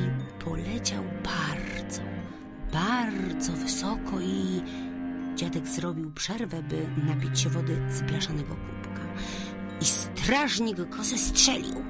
poleciał 0.44 1.04
bardzo, 1.24 2.02
bardzo 2.72 3.52
wysoko 3.52 4.20
i... 4.20 4.62
Dziadek 5.36 5.66
zrobił 5.68 6.10
przerwę, 6.10 6.62
by 6.62 6.86
napić 7.06 7.40
się 7.40 7.50
wody 7.50 7.76
z 7.90 8.02
blaszanego 8.02 8.56
kubka. 8.56 9.00
I 9.80 9.84
strażnik 9.84 10.76
go 10.76 11.04
zestrzelił, 11.04 11.84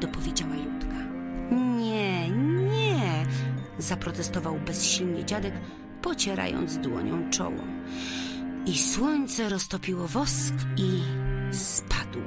dopowiedziała 0.00 0.54
Jutka. 0.56 0.96
Nie, 1.78 2.30
nie, 2.30 3.26
zaprotestował 3.78 4.60
bezsilnie 4.66 5.24
dziadek, 5.24 5.54
pocierając 6.02 6.78
dłonią 6.78 7.30
czoło. 7.30 7.64
I 8.66 8.78
słońce 8.78 9.48
roztopiło 9.48 10.08
wosk 10.08 10.54
i 10.76 11.00
spadł. 11.54 12.20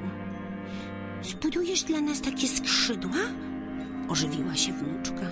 Zbudujesz 1.21 1.83
dla 1.83 2.01
nas 2.01 2.21
takie 2.21 2.47
skrzydła? 2.47 3.19
Ożywiła 4.09 4.55
się 4.55 4.73
wnuczka. 4.73 5.31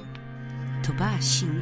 To 0.88 0.94
basin. 0.94 1.62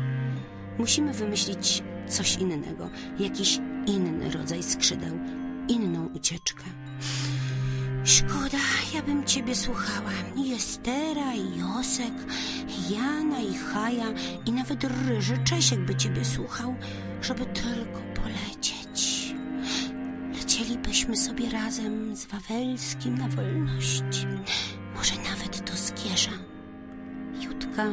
Musimy 0.79 1.13
wymyślić 1.13 1.83
coś 2.07 2.35
innego, 2.35 2.89
jakiś 3.19 3.59
inny 3.87 4.31
rodzaj 4.31 4.63
skrzydeł, 4.63 5.19
inną 5.67 6.05
ucieczkę. 6.05 6.63
Szkoda, 8.03 8.57
ja 8.95 9.01
bym 9.01 9.23
ciebie 9.23 9.55
słuchała. 9.55 10.11
I 10.35 10.53
Estera, 10.53 11.33
i 11.33 11.59
Josek, 11.59 12.13
i 12.67 12.93
Jana, 12.93 13.39
i 13.39 13.53
Haja, 13.53 14.07
i 14.45 14.51
nawet 14.51 14.83
Ryży 14.83 15.37
Czesiek 15.37 15.79
by 15.79 15.95
ciebie 15.95 16.25
słuchał, 16.25 16.75
żeby 17.21 17.45
tylko 17.45 18.01
polecieć. 18.21 19.35
Lecielibyśmy 20.33 21.17
sobie 21.17 21.49
razem 21.49 22.15
z 22.15 22.25
Wawelskim 22.25 23.17
na 23.17 23.27
wolność. 23.27 24.27
Może 24.95 25.15
nawet 25.15 25.71
do 25.71 25.77
Zgierza. 25.77 26.31
Jutka 27.41 27.85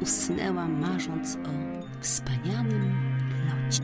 usnęła, 0.00 0.68
marząc 0.68 1.36
o 1.36 1.76
wspaniałym 2.00 3.15
locie. 3.46 3.82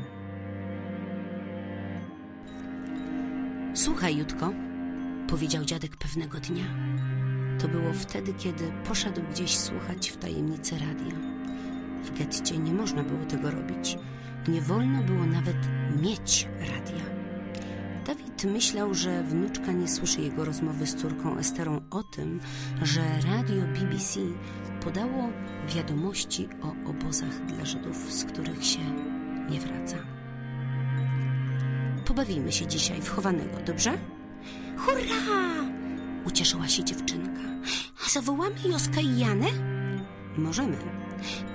Słuchaj, 3.75 4.17
Jutko, 4.17 4.53
powiedział 5.29 5.65
dziadek 5.65 5.97
pewnego 5.97 6.41
dnia. 6.41 6.65
To 7.59 7.69
było 7.69 7.93
wtedy, 7.93 8.35
kiedy 8.35 8.73
poszedł 8.89 9.21
gdzieś 9.31 9.57
słuchać 9.57 10.11
w 10.11 10.17
tajemnicy 10.17 10.75
radia. 10.75 11.17
W 12.05 12.19
getcie 12.19 12.59
nie 12.59 12.73
można 12.75 13.03
było 13.03 13.25
tego 13.25 13.51
robić. 13.51 13.97
Nie 14.49 14.61
wolno 14.61 15.03
było 15.03 15.27
nawet 15.27 15.57
mieć 16.03 16.49
radia. 16.61 17.05
Dawid 18.07 18.45
myślał, 18.45 18.95
że 18.95 19.23
wnuczka 19.23 19.73
nie 19.73 19.89
słyszy 19.89 20.21
jego 20.21 20.45
rozmowy 20.45 20.87
z 20.87 20.95
córką 20.95 21.39
Esterą 21.39 21.81
o 21.91 22.03
tym, 22.03 22.41
że 22.83 23.01
radio 23.01 23.63
BBC 23.63 24.21
podało 24.85 25.29
wiadomości 25.75 26.49
o 26.63 26.91
obozach 26.91 27.47
dla 27.47 27.65
Żydów, 27.65 28.13
z 28.13 28.25
których 28.25 28.65
się 28.65 29.12
nie 29.53 29.61
wraca. 29.61 29.97
Pobawimy 32.05 32.53
się 32.53 32.67
dzisiaj 32.67 33.03
w 33.03 33.09
chowanego, 33.09 33.59
dobrze? 33.67 33.93
Hurra! 34.79 35.35
Ucieszyła 36.25 36.69
się 36.69 36.85
dziewczynka. 36.85 37.41
A 38.07 38.11
zawołamy 38.11 38.57
Joska 38.65 39.01
i 39.01 39.19
Janę? 39.19 39.47
Możemy. 40.37 40.77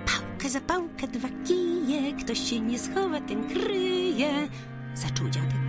Pałkę 0.05 0.49
za 0.49 0.61
pałkę, 0.61 1.07
dwa 1.07 1.27
kije, 1.45 2.13
ktoś 2.13 2.39
się 2.49 2.59
nie 2.59 2.79
schowa, 2.79 3.21
ten 3.21 3.49
kryje, 3.49 4.47
zaczął 4.95 5.29
dziadek. 5.29 5.67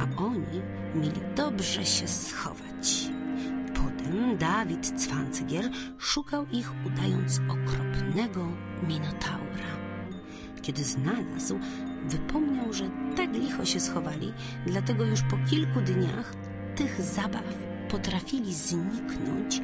A 0.00 0.22
oni 0.22 0.60
mieli 0.94 1.20
dobrze 1.36 1.84
się 1.86 2.08
schować. 2.08 3.10
Potem 3.74 4.38
Dawid 4.38 4.92
Cwancygier 5.00 5.70
szukał 5.98 6.46
ich, 6.52 6.72
udając 6.86 7.40
okropnego 7.48 8.48
minotaura. 8.88 9.85
Kiedy 10.66 10.84
znalazł, 10.84 11.58
wypomniał, 12.08 12.72
że 12.72 12.90
tak 13.16 13.32
licho 13.32 13.64
się 13.64 13.80
schowali, 13.80 14.32
dlatego 14.66 15.04
już 15.04 15.22
po 15.22 15.36
kilku 15.50 15.80
dniach 15.80 16.34
tych 16.76 17.02
zabaw 17.02 17.44
potrafili 17.88 18.54
zniknąć, 18.54 19.60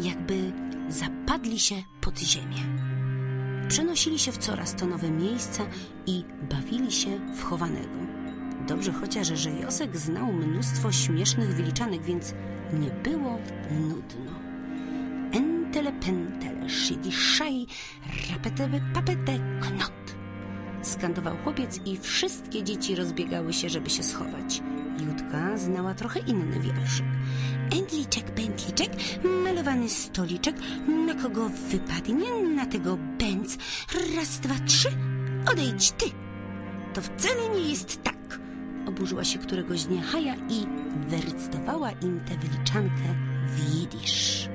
jakby 0.00 0.52
zapadli 0.88 1.58
się 1.58 1.74
pod 2.00 2.18
ziemię. 2.18 2.56
Przenosili 3.68 4.18
się 4.18 4.32
w 4.32 4.38
coraz 4.38 4.74
to 4.74 4.86
nowe 4.86 5.10
miejsca 5.10 5.66
i 6.06 6.24
bawili 6.50 6.92
się 6.92 7.34
w 7.36 7.42
chowanego. 7.42 7.98
Dobrze 8.68 8.92
chociaż, 8.92 9.26
że 9.28 9.50
Josek 9.50 9.96
znał 9.96 10.32
mnóstwo 10.32 10.92
śmiesznych 10.92 11.54
wyliczanek, 11.54 12.02
więc 12.02 12.34
nie 12.72 12.90
było 12.90 13.38
nudno. 13.80 14.32
Entele 15.32 15.92
pentele, 15.92 16.70
szygi 16.70 17.12
szaj, 17.12 17.66
papete. 18.94 19.38
Skandował 20.82 21.36
chłopiec 21.36 21.80
i 21.86 21.98
wszystkie 21.98 22.62
dzieci 22.62 22.94
rozbiegały 22.94 23.52
się, 23.52 23.68
żeby 23.68 23.90
się 23.90 24.02
schować. 24.02 24.62
Jutka 25.06 25.58
znała 25.58 25.94
trochę 25.94 26.20
inny 26.20 26.60
wierszyk. 26.60 27.06
Endliczek, 27.72 28.24
pętliczek, 28.24 28.90
malowany 29.44 29.88
stoliczek, 29.88 30.56
na 31.06 31.14
kogo 31.14 31.48
wypadnie, 31.48 32.42
na 32.56 32.66
tego 32.66 32.98
bęc. 33.18 33.58
Raz, 34.16 34.40
dwa, 34.40 34.54
trzy, 34.66 34.88
odejdź 35.52 35.92
ty. 35.92 36.06
To 36.94 37.02
wcale 37.02 37.48
nie 37.48 37.70
jest 37.70 38.02
tak, 38.02 38.40
oburzyła 38.86 39.24
się 39.24 39.38
któregoś 39.38 39.84
dnia 39.84 40.02
Haja 40.02 40.34
i 40.34 40.66
wyrecytowała 41.08 41.90
im 41.90 42.20
tę 42.20 42.36
wyliczankę 42.36 43.14
w 43.46 43.74
jidysz. 43.74 44.48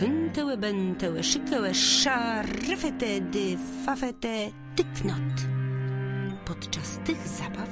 Chętełe, 0.00 0.56
bętełe, 0.56 1.22
szykełe, 1.22 1.74
szarfete, 1.74 3.20
dy, 3.20 3.56
fafete, 3.86 4.50
tyknot. 4.76 5.46
Podczas 6.44 6.98
tych 7.04 7.28
zabaw 7.28 7.68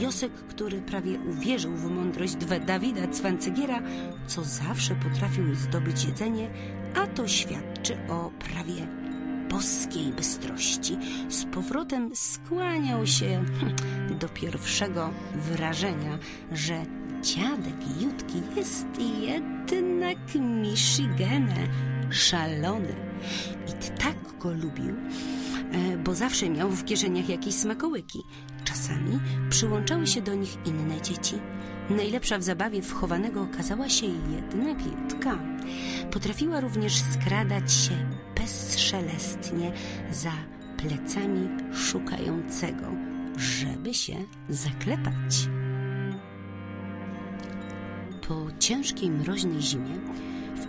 Josek, 0.00 0.32
który 0.32 0.80
prawie 0.80 1.18
uwierzył 1.20 1.72
w 1.72 1.90
mądrość 1.90 2.36
Dawida 2.66 3.08
Cwancygiera, 3.08 3.82
co 4.26 4.44
zawsze 4.44 4.94
potrafił 4.94 5.54
zdobyć 5.54 6.04
jedzenie, 6.04 6.50
a 6.94 7.06
to 7.06 7.28
świadczy 7.28 7.98
o 8.08 8.30
prawie 8.30 8.86
boskiej 9.50 10.12
bystrości, 10.12 10.98
z 11.28 11.44
powrotem 11.44 12.10
skłaniał 12.14 13.06
się 13.06 13.44
do 14.20 14.28
pierwszego 14.28 15.10
wrażenia, 15.34 16.18
że 16.52 16.82
dziadek 17.22 18.00
Jutki 18.00 18.42
jest 18.56 18.86
jednak 19.20 20.18
Michigane, 20.34 21.68
szalony. 22.10 22.94
I 23.68 23.98
tak 23.98 24.16
go 24.38 24.52
lubił, 24.52 24.94
bo 26.04 26.14
zawsze 26.14 26.50
miał 26.50 26.70
w 26.70 26.84
kieszeniach 26.84 27.28
jakieś 27.28 27.54
smakołyki. 27.54 28.22
Czasami 28.64 29.18
przyłączały 29.50 30.06
się 30.06 30.20
do 30.20 30.34
nich 30.34 30.56
inne 30.64 31.00
dzieci. 31.02 31.34
Najlepsza 31.90 32.38
w 32.38 32.42
zabawie 32.42 32.82
wchowanego 32.82 33.42
okazała 33.42 33.88
się 33.88 34.06
jednak 34.06 34.86
Jutka. 34.86 35.38
Potrafiła 36.10 36.60
również 36.60 36.94
skradać 36.94 37.72
się 37.72 38.06
bezszelestnie 38.36 39.72
za 40.10 40.32
plecami 40.76 41.48
szukającego, 41.74 42.86
żeby 43.36 43.94
się 43.94 44.14
zaklepać. 44.48 45.48
Po 48.28 48.46
ciężkiej, 48.58 49.10
mroźnej 49.10 49.62
zimie, 49.62 49.98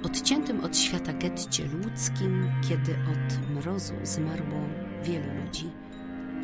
w 0.01 0.05
odciętym 0.05 0.63
od 0.63 0.77
świata 0.77 1.13
getcie 1.13 1.67
ludzkim, 1.67 2.51
kiedy 2.69 2.91
od 2.91 3.49
mrozu 3.55 3.93
zmarło 4.03 4.59
wielu 5.03 5.43
ludzi, 5.43 5.71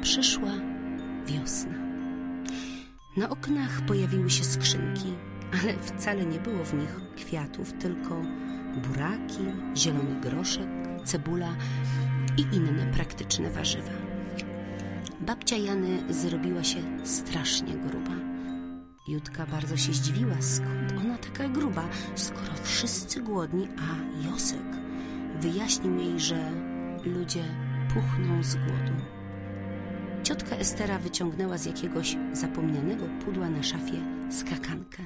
przyszła 0.01 0.51
wiosna. 1.25 1.73
Na 3.17 3.29
oknach 3.29 3.85
pojawiły 3.85 4.29
się 4.29 4.43
skrzynki, 4.43 5.13
ale 5.61 5.73
wcale 5.73 6.25
nie 6.25 6.39
było 6.39 6.63
w 6.65 6.73
nich 6.73 6.99
kwiatów, 7.15 7.73
tylko 7.73 8.21
buraki, 8.87 9.45
zielony 9.75 10.21
groszek, 10.21 10.67
cebula 11.05 11.55
i 12.37 12.55
inne 12.55 12.93
praktyczne 12.93 13.49
warzywa. 13.49 13.91
Babcia 15.19 15.57
Jany 15.57 16.13
zrobiła 16.13 16.63
się 16.63 16.79
strasznie 17.03 17.73
gruba. 17.73 18.32
Jutka 19.07 19.45
bardzo 19.45 19.77
się 19.77 19.93
zdziwiła, 19.93 20.41
skąd 20.41 20.91
ona 20.99 21.17
taka 21.17 21.49
gruba, 21.49 21.83
skoro 22.15 22.53
wszyscy 22.63 23.21
głodni, 23.21 23.67
a 23.77 24.23
Josek 24.27 24.65
wyjaśnił 25.39 25.97
jej, 25.97 26.19
że 26.19 26.51
ludzie 27.05 27.43
puchną 27.93 28.43
z 28.43 28.55
głodu. 28.55 28.93
Ciotka 30.23 30.55
Estera 30.55 30.99
wyciągnęła 30.99 31.57
z 31.57 31.65
jakiegoś 31.65 32.17
zapomnianego 32.33 33.05
pudła 33.25 33.49
na 33.49 33.63
szafie 33.63 33.97
skakankę. 34.29 35.03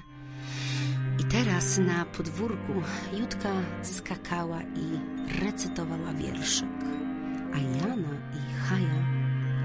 I 1.19 1.23
teraz 1.23 1.77
na 1.77 2.05
podwórku 2.05 2.73
Jutka 3.19 3.53
skakała 3.81 4.61
i 4.61 4.99
recytowała 5.45 6.13
wierszyk, 6.13 6.83
a 7.53 7.57
Jana 7.57 8.13
i 8.33 8.53
Haja 8.53 9.05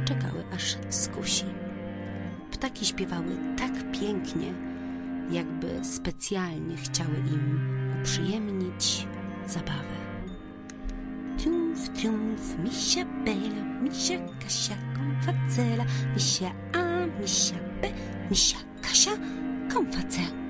czekały 0.04 0.44
aż 0.54 0.76
skusi. 0.90 1.62
Ptaki 2.52 2.86
śpiewały 2.86 3.36
tak 3.58 3.72
pięknie, 4.00 4.52
jakby 5.30 5.84
specjalnie 5.84 6.76
chciały 6.76 7.16
im 7.16 7.60
uprzyjemnić 8.00 9.06
zabawę. 9.46 9.96
Triumf, 11.38 11.88
triumf, 11.88 12.58
misia 12.64 13.04
Bela, 13.04 13.64
misia 13.82 14.18
Kasia, 14.40 14.74
konfacela, 14.96 15.84
misia 16.14 16.52
A, 16.72 17.06
misia 17.20 17.56
B, 17.82 17.92
misia 18.30 18.58
Kasia, 18.82 19.10
konfacela. 19.74 20.42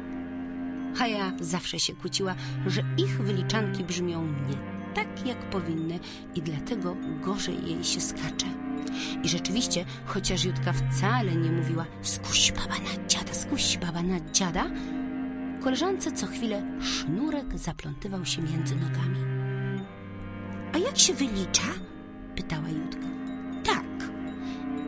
Haja 0.94 1.32
zawsze 1.40 1.80
się 1.80 1.94
kłóciła, 1.94 2.34
że 2.66 2.82
ich 2.98 3.22
wyliczanki 3.22 3.84
brzmią 3.84 4.22
nie 4.26 4.71
tak, 4.94 5.26
jak 5.26 5.50
powinny 5.50 5.98
i 6.34 6.42
dlatego 6.42 6.96
gorzej 7.20 7.66
jej 7.66 7.84
się 7.84 8.00
skacze. 8.00 8.46
I 9.22 9.28
rzeczywiście, 9.28 9.84
chociaż 10.06 10.44
Jutka 10.44 10.72
wcale 10.72 11.36
nie 11.36 11.52
mówiła 11.52 11.86
skuś 12.02 12.52
baba 12.52 12.74
na 12.74 13.06
dziada, 13.08 13.34
skuś 13.34 13.78
baba 13.78 14.02
na 14.02 14.20
dziada, 14.32 14.70
koleżance 15.62 16.12
co 16.12 16.26
chwilę 16.26 16.62
sznurek 16.80 17.58
zaplątywał 17.58 18.24
się 18.24 18.42
między 18.42 18.76
nogami. 18.76 19.18
A 20.72 20.78
jak 20.78 20.98
się 20.98 21.14
wylicza? 21.14 21.68
pytała 22.36 22.68
Jutka. 22.68 23.06
Tak. 23.64 24.12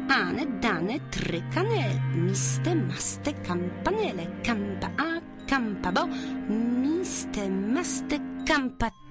Ane, 0.09 0.47
dane, 0.47 1.01
trykanel, 1.11 2.01
miste, 2.15 2.75
maste, 2.75 3.33
kampanele, 3.33 4.27
kampa 4.45 4.91
a, 4.99 5.21
kampa 5.47 5.93
bo, 5.93 6.07
miste, 6.83 7.51
maste, 7.51 8.19
kampa. 8.47 9.04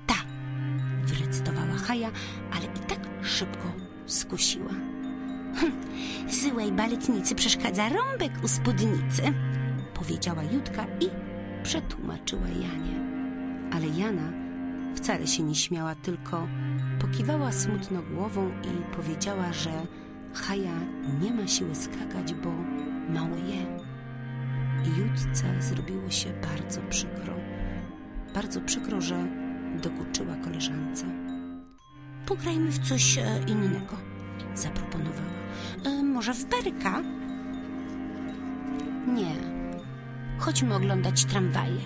Wyrecytowała 1.04 1.78
Haja, 1.88 2.12
ale 2.52 2.66
i 2.66 2.80
tak 2.88 3.00
szybko 3.24 3.72
skusiła. 4.06 4.74
Hm, 5.56 5.72
złej 6.30 6.72
baletnicy 6.72 7.36
przeszkadza 7.36 7.90
rąbek 7.90 8.32
u 8.44 8.48
spódnicy. 8.48 9.22
powiedziała 9.94 10.44
Jutka 10.44 10.86
i 11.00 11.10
przetłumaczyła 11.64 12.48
Janie. 12.48 13.00
Ale 13.74 13.88
Jana 13.88 14.32
wcale 14.96 15.28
się 15.28 15.44
nie 15.44 15.56
śmiała, 15.56 15.96
tylko 15.96 16.48
pokiwała 17.00 17.52
smutno 17.52 18.02
głową 18.02 18.50
i 18.50 18.96
powiedziała, 18.96 19.54
że 19.54 19.72
Haja 20.34 20.80
nie 21.22 21.34
ma 21.34 21.48
siły 21.48 21.76
skakać, 21.76 22.34
bo 22.34 22.52
mało 23.10 23.36
je. 23.36 23.80
I 24.86 25.00
Jutce 25.00 25.46
zrobiło 25.60 26.10
się 26.10 26.30
bardzo 26.34 26.82
przykro. 26.90 27.34
Bardzo 28.34 28.62
przykro, 28.62 29.02
że 29.02 29.43
dokuczyła 29.82 30.36
koleżance. 30.36 31.06
Pograjmy 32.26 32.72
w 32.72 32.80
coś 32.80 33.18
e, 33.18 33.40
innego, 33.48 33.98
zaproponowała. 34.54 35.34
E, 35.86 36.04
może 36.04 36.34
w 36.34 36.46
berka? 36.46 37.02
Nie. 39.08 39.36
Chodźmy 40.40 40.76
oglądać 40.76 41.26
tramwaje, 41.26 41.82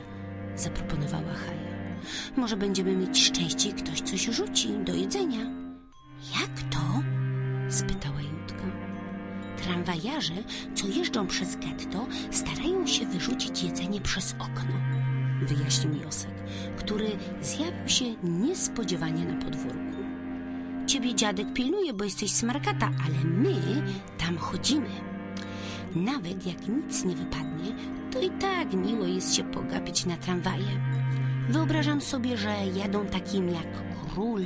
zaproponowała 0.56 1.34
Haja. 1.34 1.68
Może 2.38 2.58
będziemy 2.58 2.96
mieć 2.96 3.24
szczęście 3.24 3.70
i 3.70 3.74
ktoś 3.74 4.02
coś 4.02 4.26
rzuci 4.26 4.70
do 4.86 4.96
jedzenia. 4.96 5.42
Jak 6.42 6.70
to? 6.70 7.04
spytała 7.70 8.22
Jutka. 8.22 8.64
Tramwajarze, 9.64 10.34
co 10.76 10.88
jeżdżą 10.88 11.28
przez 11.28 11.56
getto, 11.56 12.08
starają 12.32 12.88
się 12.88 13.06
wyrzucić 13.06 13.64
jedzenie 13.64 14.02
przez 14.02 14.36
okno, 14.40 14.76
wyjaśnił 15.42 15.96
Josek, 15.96 16.34
który 16.78 17.08
zjawił 17.42 17.88
się 17.88 18.06
niespodziewanie 18.24 19.26
na 19.26 19.46
podwórku. 19.46 19.78
Ciebie 20.88 21.16
dziadek 21.16 21.54
pilnuje, 21.54 21.94
bo 21.94 22.04
jesteś 22.04 22.32
smarkata, 22.32 22.90
ale 23.06 23.16
my 23.24 23.56
tam 24.18 24.38
chodzimy. 24.38 24.90
Nawet 25.96 26.46
jak 26.46 26.68
nic 26.68 27.06
nie 27.06 27.16
wypadnie, 27.16 27.76
to 28.12 28.22
i 28.22 28.30
tak 28.30 28.74
miło 28.74 29.06
jest 29.06 29.36
się 29.36 29.44
pogapić 29.44 30.06
na 30.06 30.18
tramwaje. 30.18 30.82
Wyobrażam 31.50 32.02
sobie, 32.02 32.38
że 32.38 32.56
jadą 32.76 33.06
takim 33.06 33.50
jak 33.50 33.68
król 34.14 34.42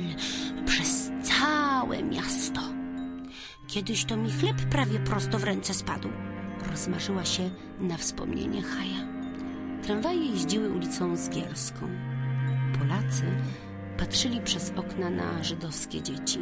przez 0.64 1.10
całe 1.22 2.02
miasto. 2.02 2.60
Kiedyś 3.66 4.04
to 4.04 4.16
mi 4.16 4.30
chleb 4.30 4.56
prawie 4.56 4.98
prosto 4.98 5.38
w 5.38 5.44
ręce 5.44 5.74
spadł. 5.74 6.08
Rozmarzyła 6.70 7.24
się 7.24 7.50
na 7.80 7.96
wspomnienie 7.96 8.62
Haja. 8.62 9.21
Tramwaje 9.82 10.26
jeździły 10.26 10.70
ulicą 10.70 11.16
Zgierską. 11.16 11.88
Polacy 12.78 13.22
patrzyli 13.98 14.40
przez 14.40 14.72
okna 14.76 15.10
na 15.10 15.44
żydowskie 15.44 16.02
dzieci. 16.02 16.38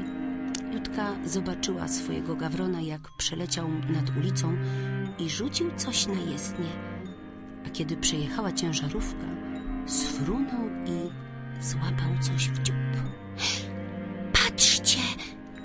Jutka 0.72 1.14
zobaczyła 1.24 1.88
swojego 1.88 2.37
gawrona, 2.37 2.81
jak 2.81 3.11
przeleciał 3.16 3.68
nad 3.68 4.16
ulicą 4.16 4.57
i 5.18 5.31
rzucił 5.31 5.70
coś 5.76 6.07
na 6.07 6.20
jezdnię. 6.33 6.70
A 7.66 7.70
kiedy 7.70 7.96
przejechała 7.96 8.53
ciężarówka, 8.53 9.26
sfrunął 9.87 10.68
i 10.87 11.11
złapał 11.62 12.18
coś 12.20 12.48
w 12.48 12.62
dziób. 12.62 12.76
Patrzcie! 14.33 14.98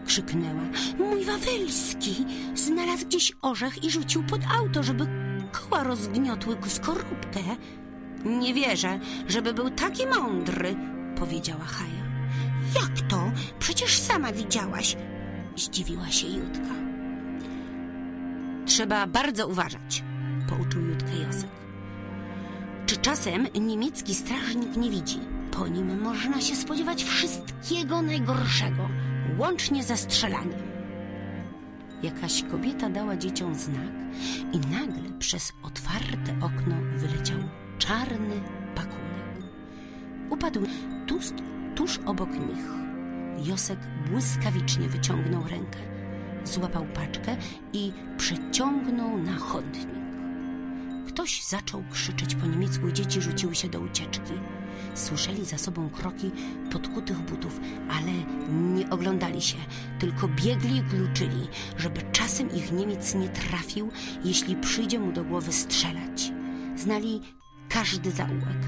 krzyknęła. 0.05 0.63
Mój 0.99 1.25
Wawelski 1.25 2.25
znalazł 2.55 3.05
gdzieś 3.05 3.31
orzech 3.41 3.83
i 3.83 3.91
rzucił 3.91 4.23
pod 4.23 4.41
auto, 4.59 4.83
żeby 4.83 5.24
koła 5.51 5.83
rozgniotły 5.83 6.57
skorupkę. 6.67 7.39
Nie 8.25 8.53
wierzę, 8.53 8.99
żeby 9.27 9.53
był 9.53 9.69
taki 9.69 10.07
mądry, 10.07 10.75
powiedziała 11.19 11.63
Haja. 11.63 12.05
Jak 12.75 13.07
to? 13.07 13.31
Przecież 13.59 13.99
sama 13.99 14.31
widziałaś, 14.31 14.97
zdziwiła 15.55 16.07
się 16.11 16.27
Jutka. 16.27 16.75
Trzeba 18.65 19.07
bardzo 19.07 19.47
uważać, 19.47 20.03
pouczył 20.49 20.81
Jutkę 20.85 21.15
Josek. 21.27 21.49
Czy 22.85 22.97
czasem 22.97 23.47
niemiecki 23.61 24.15
strażnik 24.15 24.77
nie 24.77 24.89
widzi? 24.89 25.19
Po 25.51 25.67
nim 25.67 26.01
można 26.01 26.41
się 26.41 26.55
spodziewać 26.55 27.03
wszystkiego 27.03 28.01
najgorszego, 28.01 28.89
łącznie 29.37 29.83
ze 29.83 29.97
strzelaniem. 29.97 30.74
Jakaś 32.03 32.43
kobieta 32.43 32.89
dała 32.89 33.17
dzieciom 33.17 33.55
znak 33.55 33.91
i 34.53 34.59
nagle 34.59 35.19
przez 35.19 35.53
otwarte 35.63 36.35
okno 36.41 36.75
wyleciał 36.95 37.39
czarny 37.77 38.41
pakunek. 38.75 39.49
Upadł 40.29 40.61
tuż, 41.07 41.25
tuż 41.75 41.99
obok 42.05 42.29
nich. 42.29 42.65
Josek 43.47 43.79
błyskawicznie 44.11 44.89
wyciągnął 44.89 45.43
rękę, 45.47 45.79
złapał 46.43 46.85
paczkę 46.85 47.37
i 47.73 47.91
przeciągnął 48.17 49.17
na 49.17 49.35
chodnik. 49.35 50.04
Ktoś 51.07 51.43
zaczął 51.43 51.83
krzyczeć 51.91 52.35
po 52.35 52.45
niemiecku 52.45 52.87
i 52.87 52.93
dzieci 52.93 53.21
rzuciły 53.21 53.55
się 53.55 53.67
do 53.67 53.79
ucieczki. 53.79 54.33
Słyszeli 54.95 55.45
za 55.45 55.57
sobą 55.57 55.89
kroki 55.89 56.31
podkutych 56.71 57.17
butów, 57.17 57.59
ale 57.89 58.11
nie 58.73 58.89
oglądali 58.89 59.41
się, 59.41 59.57
tylko 59.99 60.27
biegli 60.27 60.77
i 60.77 60.83
kluczyli, 60.83 61.47
żeby 61.77 62.01
czasem 62.11 62.55
ich 62.55 62.71
Niemiec 62.71 63.15
nie 63.15 63.29
trafił, 63.29 63.91
jeśli 64.23 64.55
przyjdzie 64.55 64.99
mu 64.99 65.11
do 65.11 65.23
głowy 65.23 65.53
strzelać. 65.53 66.31
Znali 66.75 67.21
każdy 67.69 68.11
zaułek, 68.11 68.59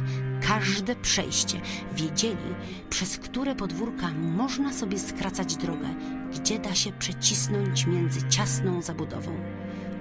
każde 0.47 0.95
przejście, 0.95 1.62
wiedzieli, 1.95 2.56
przez 2.89 3.17
które 3.17 3.56
podwórka 3.56 4.12
można 4.13 4.73
sobie 4.73 5.00
skracać 5.00 5.56
drogę, 5.56 5.95
gdzie 6.32 6.60
da 6.60 6.76
się 6.76 6.91
przecisnąć 6.91 7.86
między 7.86 8.28
ciasną 8.30 8.82
zabudową. 8.82 9.32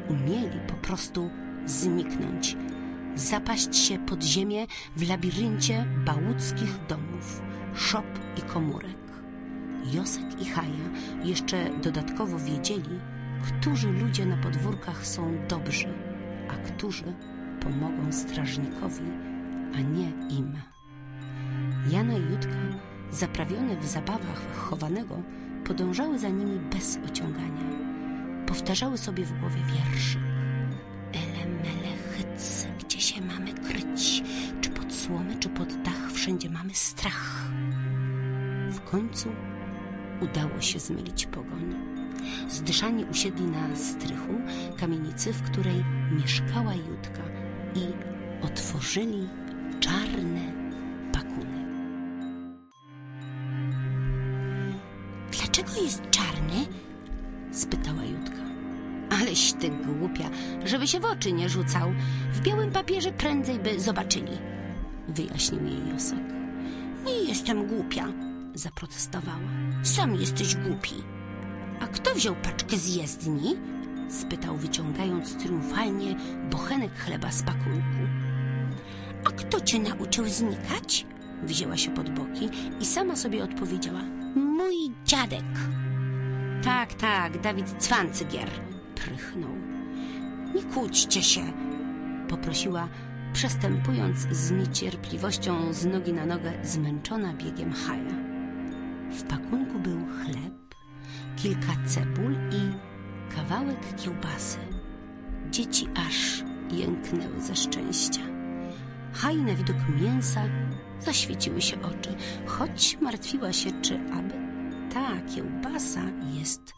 Umieli 0.08 0.60
po 0.68 0.74
prostu 0.74 1.30
zniknąć, 1.66 2.56
zapaść 3.14 3.76
się 3.76 3.98
pod 3.98 4.22
ziemię 4.22 4.66
w 4.96 5.08
labiryncie 5.08 5.86
bałuckich 6.04 6.86
domów, 6.88 7.42
szop 7.74 8.06
i 8.38 8.42
komórek. 8.42 8.96
Josek 9.92 10.42
i 10.42 10.44
Haja 10.44 10.90
jeszcze 11.24 11.70
dodatkowo 11.82 12.38
wiedzieli, 12.38 13.00
którzy 13.42 13.92
ludzie 13.92 14.26
na 14.26 14.36
podwórkach 14.36 15.06
są 15.06 15.46
dobrzy, 15.48 15.94
a 16.48 16.54
którzy 16.54 17.14
pomogą 17.60 18.12
strażnikowi, 18.12 19.10
a 19.74 19.80
nie 19.80 20.36
im. 20.38 20.52
Jana 21.90 22.14
i 22.14 22.32
Jutka, 22.32 22.58
zaprawione 23.10 23.76
w 23.76 23.86
zabawach 23.86 24.56
chowanego, 24.56 25.22
podążały 25.64 26.18
za 26.18 26.28
nimi 26.28 26.58
bez 26.58 26.98
ociągania. 27.06 27.64
Powtarzały 28.46 28.98
sobie 28.98 29.24
w 29.24 29.40
głowie 29.40 29.60
wierszy. 29.74 30.18
Elemele 31.12 31.96
hyc, 32.10 32.66
gdzie 32.78 33.00
się 33.00 33.20
mamy 33.20 33.52
kryć? 33.54 34.22
Czy 34.60 34.70
pod 34.70 34.94
słomy, 34.94 35.36
czy 35.40 35.48
pod 35.48 35.82
dach? 35.82 36.12
Wszędzie 36.12 36.50
mamy 36.50 36.74
strach. 36.74 37.50
W 38.70 38.80
końcu 38.80 39.28
udało 40.20 40.60
się 40.60 40.78
zmylić 40.78 41.26
pogoń. 41.26 41.74
Zdyszani 42.48 43.04
usiedli 43.04 43.46
na 43.46 43.76
strychu 43.76 44.34
kamienicy, 44.76 45.32
w 45.32 45.42
której 45.42 45.84
mieszkała 46.12 46.74
Jutka 46.74 47.22
i 47.74 47.86
otworzyli 48.44 49.28
czarne 49.80 50.52
pakuny. 51.12 51.66
Dlaczego 55.32 55.82
jest 55.82 56.10
czarny? 56.10 56.25
Ty 59.60 59.70
głupia, 59.70 60.30
żeby 60.64 60.88
się 60.88 61.00
w 61.00 61.04
oczy 61.04 61.32
nie 61.32 61.48
rzucał. 61.48 61.92
W 62.32 62.40
białym 62.40 62.70
papierze 62.72 63.12
prędzej 63.12 63.58
by 63.58 63.80
zobaczyli, 63.80 64.32
wyjaśnił 65.08 65.64
jej 65.64 65.88
Josek. 65.88 66.18
Nie 67.06 67.14
jestem 67.14 67.66
głupia, 67.66 68.06
zaprotestowała. 68.54 69.48
Sam 69.82 70.14
jesteś 70.14 70.56
głupi. 70.56 70.94
A 71.80 71.86
kto 71.86 72.14
wziął 72.14 72.34
paczkę 72.34 72.76
z 72.76 72.96
jezdni? 72.96 73.56
spytał, 74.08 74.56
wyciągając 74.56 75.36
triumfalnie 75.36 76.16
bochenek 76.50 76.98
chleba 76.98 77.32
z 77.32 77.42
pakunku. 77.42 78.00
A 79.24 79.30
kto 79.30 79.60
cię 79.60 79.78
nauczył 79.78 80.24
znikać? 80.28 81.06
Wzięła 81.42 81.76
się 81.76 81.90
pod 81.90 82.10
boki 82.10 82.48
i 82.80 82.84
sama 82.84 83.16
sobie 83.16 83.44
odpowiedziała. 83.44 84.02
Mój 84.34 84.74
dziadek. 85.04 85.44
Tak, 86.64 86.94
tak, 86.94 87.40
Dawid 87.40 87.74
Cwancygier, 87.78 88.50
prychnął. 88.96 89.50
Nie 90.54 90.62
kłóćcie 90.62 91.22
się, 91.22 91.52
poprosiła, 92.28 92.88
przestępując 93.32 94.18
z 94.18 94.50
niecierpliwością 94.50 95.72
z 95.72 95.86
nogi 95.86 96.12
na 96.12 96.26
nogę 96.26 96.52
zmęczona 96.62 97.32
biegiem 97.32 97.72
Haja. 97.72 98.16
W 99.10 99.22
pakunku 99.22 99.78
był 99.78 99.98
chleb, 99.98 100.74
kilka 101.36 101.72
cebul 101.86 102.32
i 102.32 102.72
kawałek 103.34 103.96
kiełbasy. 103.96 104.58
Dzieci 105.50 105.88
aż 106.08 106.44
jęknęły 106.70 107.40
ze 107.40 107.56
szczęścia. 107.56 108.20
Haj 109.12 109.36
na 109.36 109.54
widok 109.54 109.76
mięsa 110.00 110.42
zaświeciły 111.00 111.62
się 111.62 111.82
oczy, 111.82 112.14
choć 112.46 112.98
martwiła 113.00 113.52
się, 113.52 113.70
czy 113.82 114.00
aby 114.12 114.34
ta 114.94 115.34
kiełbasa 115.34 116.02
jest 116.40 116.74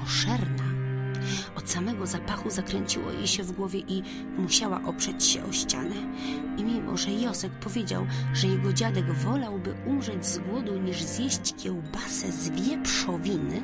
koszerna. 0.00 0.79
Od 1.56 1.70
samego 1.70 2.06
zapachu 2.06 2.50
zakręciło 2.50 3.10
jej 3.10 3.26
się 3.26 3.42
w 3.42 3.52
głowie 3.52 3.78
i 3.78 4.02
musiała 4.38 4.82
oprzeć 4.82 5.24
się 5.24 5.44
o 5.44 5.52
ścianę. 5.52 5.96
I 6.58 6.64
mimo, 6.64 6.96
że 6.96 7.12
Josek 7.12 7.52
powiedział, 7.52 8.06
że 8.34 8.46
jego 8.46 8.72
dziadek 8.72 9.12
wolałby 9.12 9.74
umrzeć 9.86 10.26
z 10.26 10.38
głodu 10.38 10.78
niż 10.78 11.02
zjeść 11.02 11.54
kiełbasę 11.56 12.32
z 12.32 12.50
wieprzowiny, 12.50 13.62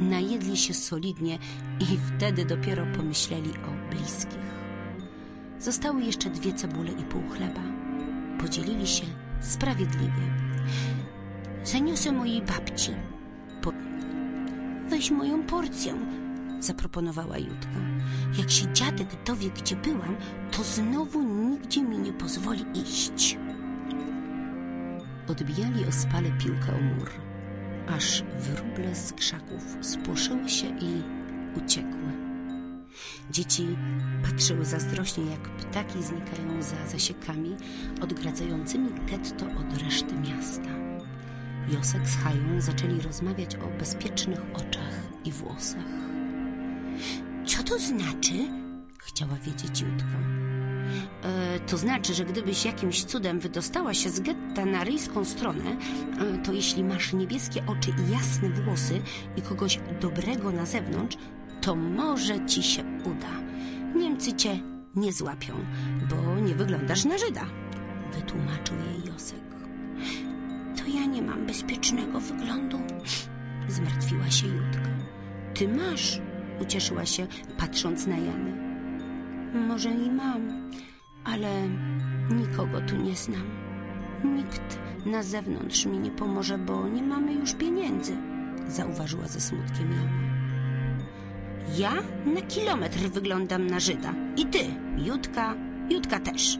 najedli 0.00 0.56
się 0.56 0.74
solidnie 0.74 1.38
i 1.80 1.84
wtedy 1.84 2.44
dopiero 2.44 2.86
pomyśleli 2.96 3.50
o 3.50 3.94
bliskich. 3.94 4.44
Zostały 5.58 6.02
jeszcze 6.02 6.30
dwie 6.30 6.52
cebule 6.52 6.90
i 6.90 7.02
pół 7.02 7.22
chleba. 7.30 7.60
Podzielili 8.40 8.86
się 8.86 9.04
sprawiedliwie. 9.40 10.34
Zaniosę 11.64 12.12
mojej 12.12 12.42
babci. 12.42 12.90
Po... 13.62 13.72
Weź 14.88 15.10
moją 15.10 15.42
porcję, 15.42 15.94
zaproponowała 16.64 17.38
Jutka. 17.38 17.80
Jak 18.38 18.50
się 18.50 18.72
dziadek 18.72 19.08
dowie, 19.26 19.50
gdzie 19.50 19.76
byłam, 19.76 20.16
to 20.50 20.64
znowu 20.64 21.22
nigdzie 21.22 21.82
mi 21.82 21.98
nie 21.98 22.12
pozwoli 22.12 22.64
iść. 22.74 23.38
Odbijali 25.28 25.86
ospale 25.86 26.30
piłkę 26.30 26.72
o 26.72 26.80
mur, 26.80 27.10
aż 27.88 28.22
wróble 28.22 28.94
z 28.94 29.12
krzaków 29.12 29.76
spłoszyły 29.80 30.48
się 30.48 30.66
i 30.66 31.02
uciekły. 31.56 32.12
Dzieci 33.30 33.76
patrzyły 34.22 34.64
zazdrośnie, 34.64 35.24
jak 35.24 35.40
ptaki 35.40 36.02
znikają 36.02 36.62
za 36.62 36.86
zasiekami 36.86 37.56
odgradzającymi 38.00 38.90
getto 39.10 39.46
od 39.46 39.82
reszty 39.82 40.14
miasta. 40.14 40.70
Josek 41.68 42.08
z 42.08 42.16
Hają 42.16 42.60
zaczęli 42.60 43.00
rozmawiać 43.00 43.56
o 43.56 43.78
bezpiecznych 43.78 44.40
oczach 44.54 45.02
i 45.24 45.32
włosach. 45.32 46.13
To 47.74 47.80
znaczy? 47.80 48.32
Chciała 48.98 49.34
wiedzieć 49.34 49.80
Jutka. 49.80 50.18
E, 51.22 51.60
to 51.60 51.76
znaczy, 51.76 52.14
że 52.14 52.24
gdybyś 52.24 52.64
jakimś 52.64 53.04
cudem 53.04 53.40
wydostała 53.40 53.94
się 53.94 54.10
z 54.10 54.20
getta 54.20 54.66
na 54.66 54.84
ryjską 54.84 55.24
stronę, 55.24 55.76
e, 56.20 56.38
to 56.38 56.52
jeśli 56.52 56.84
masz 56.84 57.12
niebieskie 57.12 57.66
oczy 57.66 57.90
i 57.90 58.12
jasne 58.12 58.48
włosy 58.48 59.00
i 59.36 59.42
kogoś 59.42 59.80
dobrego 60.00 60.52
na 60.52 60.66
zewnątrz, 60.66 61.16
to 61.60 61.76
może 61.76 62.46
ci 62.46 62.62
się 62.62 62.84
uda. 63.04 63.40
Niemcy 63.94 64.32
cię 64.32 64.58
nie 64.94 65.12
złapią, 65.12 65.54
bo 66.10 66.40
nie 66.40 66.54
wyglądasz 66.54 67.04
na 67.04 67.18
Żyda, 67.18 67.46
wytłumaczył 68.12 68.76
jej 68.76 69.12
Josek. 69.12 69.44
To 70.76 70.98
ja 70.98 71.06
nie 71.06 71.22
mam 71.22 71.46
bezpiecznego 71.46 72.20
wyglądu, 72.20 72.78
zmartwiła 73.68 74.30
się 74.30 74.46
Jutka. 74.46 74.90
Ty 75.54 75.68
masz, 75.68 76.20
ucieszyła 76.64 77.06
się, 77.06 77.26
patrząc 77.58 78.06
na 78.06 78.16
Janę. 78.16 78.52
Może 79.68 79.90
i 79.90 80.10
mam, 80.10 80.70
ale 81.24 81.68
nikogo 82.30 82.80
tu 82.80 82.96
nie 82.96 83.16
znam. 83.16 83.46
Nikt 84.24 84.78
na 85.06 85.22
zewnątrz 85.22 85.86
mi 85.86 85.98
nie 85.98 86.10
pomoże, 86.10 86.58
bo 86.58 86.88
nie 86.88 87.02
mamy 87.02 87.34
już 87.34 87.54
pieniędzy, 87.54 88.16
zauważyła 88.68 89.28
ze 89.28 89.40
smutkiem 89.40 89.92
Jana. 89.92 90.34
Ja 91.76 91.92
na 92.34 92.40
kilometr 92.40 92.98
wyglądam 92.98 93.66
na 93.66 93.80
Żyda. 93.80 94.14
I 94.36 94.46
ty, 94.46 94.58
Jutka, 94.96 95.54
Jutka 95.90 96.20
też. 96.20 96.58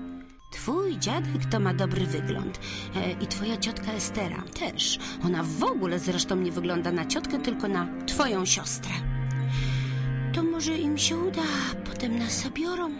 Twój 0.53 0.99
dziadek 0.99 1.45
to 1.51 1.61
ma 1.61 1.75
dobry 1.75 2.07
wygląd. 2.07 2.61
E, 2.97 3.12
I 3.12 3.27
twoja 3.27 3.57
ciotka 3.57 3.93
Estera 3.93 4.43
też. 4.61 4.99
Ona 5.25 5.43
w 5.43 5.64
ogóle 5.64 5.99
zresztą 5.99 6.37
nie 6.37 6.53
wygląda 6.53 6.93
na 6.93 7.07
ciotkę, 7.07 7.38
tylko 7.38 7.69
na 7.69 7.88
twoją 8.07 8.45
siostrę. 8.45 9.13
To 10.35 10.42
może 10.42 10.79
im 10.79 10.99
się 10.99 11.16
uda, 11.16 11.42
potem 11.85 12.18
nas 12.18 12.42
zabiorą, 12.42 12.90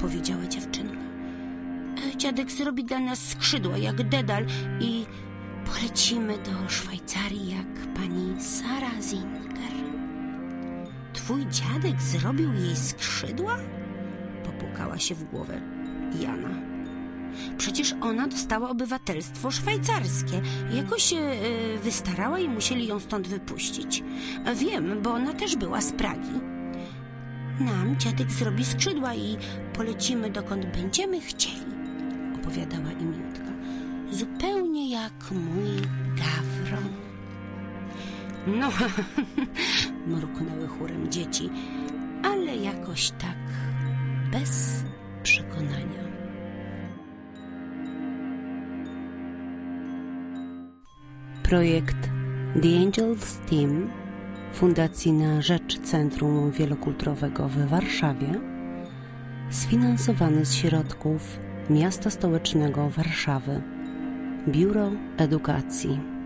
powiedziała 0.00 0.46
dziewczynka. 0.46 1.00
E, 2.12 2.16
dziadek 2.16 2.50
zrobi 2.50 2.84
dla 2.84 2.98
nas 2.98 3.28
skrzydła 3.28 3.78
jak 3.78 4.08
dedal 4.08 4.46
i 4.80 5.06
polecimy 5.66 6.38
do 6.38 6.68
Szwajcarii 6.68 7.50
jak 7.50 7.94
pani 7.94 8.42
Sara 8.42 9.02
Zinger. 9.02 9.50
Twój 11.12 11.46
dziadek 11.46 12.02
zrobił 12.02 12.52
jej 12.52 12.76
skrzydła? 12.76 13.56
Popukała 14.44 14.98
się 14.98 15.14
w 15.14 15.24
głowę 15.24 15.60
Jana. 16.20 16.48
Przecież 17.58 17.94
ona 18.00 18.28
dostała 18.28 18.70
obywatelstwo 18.70 19.50
szwajcarskie. 19.50 20.40
Jakoś 20.74 21.02
się 21.02 21.16
y, 21.16 21.78
wystarała 21.78 22.38
i 22.38 22.48
musieli 22.48 22.86
ją 22.86 23.00
stąd 23.00 23.28
wypuścić. 23.28 24.04
Wiem, 24.54 25.02
bo 25.02 25.12
ona 25.12 25.32
też 25.32 25.56
była 25.56 25.80
z 25.80 25.92
Pragi. 25.92 26.49
Nam 27.60 27.96
dziadek 27.98 28.30
zrobi 28.30 28.64
skrzydła 28.64 29.14
i 29.14 29.36
polecimy 29.72 30.30
dokąd 30.30 30.66
będziemy 30.66 31.20
chcieli, 31.20 31.66
opowiadała 32.34 32.92
im 32.92 33.14
Jutka. 33.14 33.52
Zupełnie 34.10 34.90
jak 34.90 35.30
mój 35.30 35.76
gawron. 36.16 36.88
No, 38.46 38.70
mruknęły 40.16 40.68
chórem 40.68 41.12
dzieci, 41.12 41.50
ale 42.22 42.56
jakoś 42.56 43.10
tak 43.10 43.38
bez 44.32 44.84
przekonania. 45.22 46.00
Projekt 51.42 52.10
The 52.62 52.78
Angels 52.78 53.38
Team 53.50 53.99
Fundacji 54.52 55.12
na 55.12 55.42
Rzecz 55.42 55.78
Centrum 55.80 56.50
Wielokulturowego 56.50 57.48
w 57.48 57.56
Warszawie 57.56 58.40
sfinansowany 59.50 60.44
z 60.44 60.54
środków 60.54 61.40
Miasta 61.70 62.10
Stołecznego 62.10 62.90
Warszawy 62.90 63.62
Biuro 64.48 64.90
Edukacji 65.16 66.19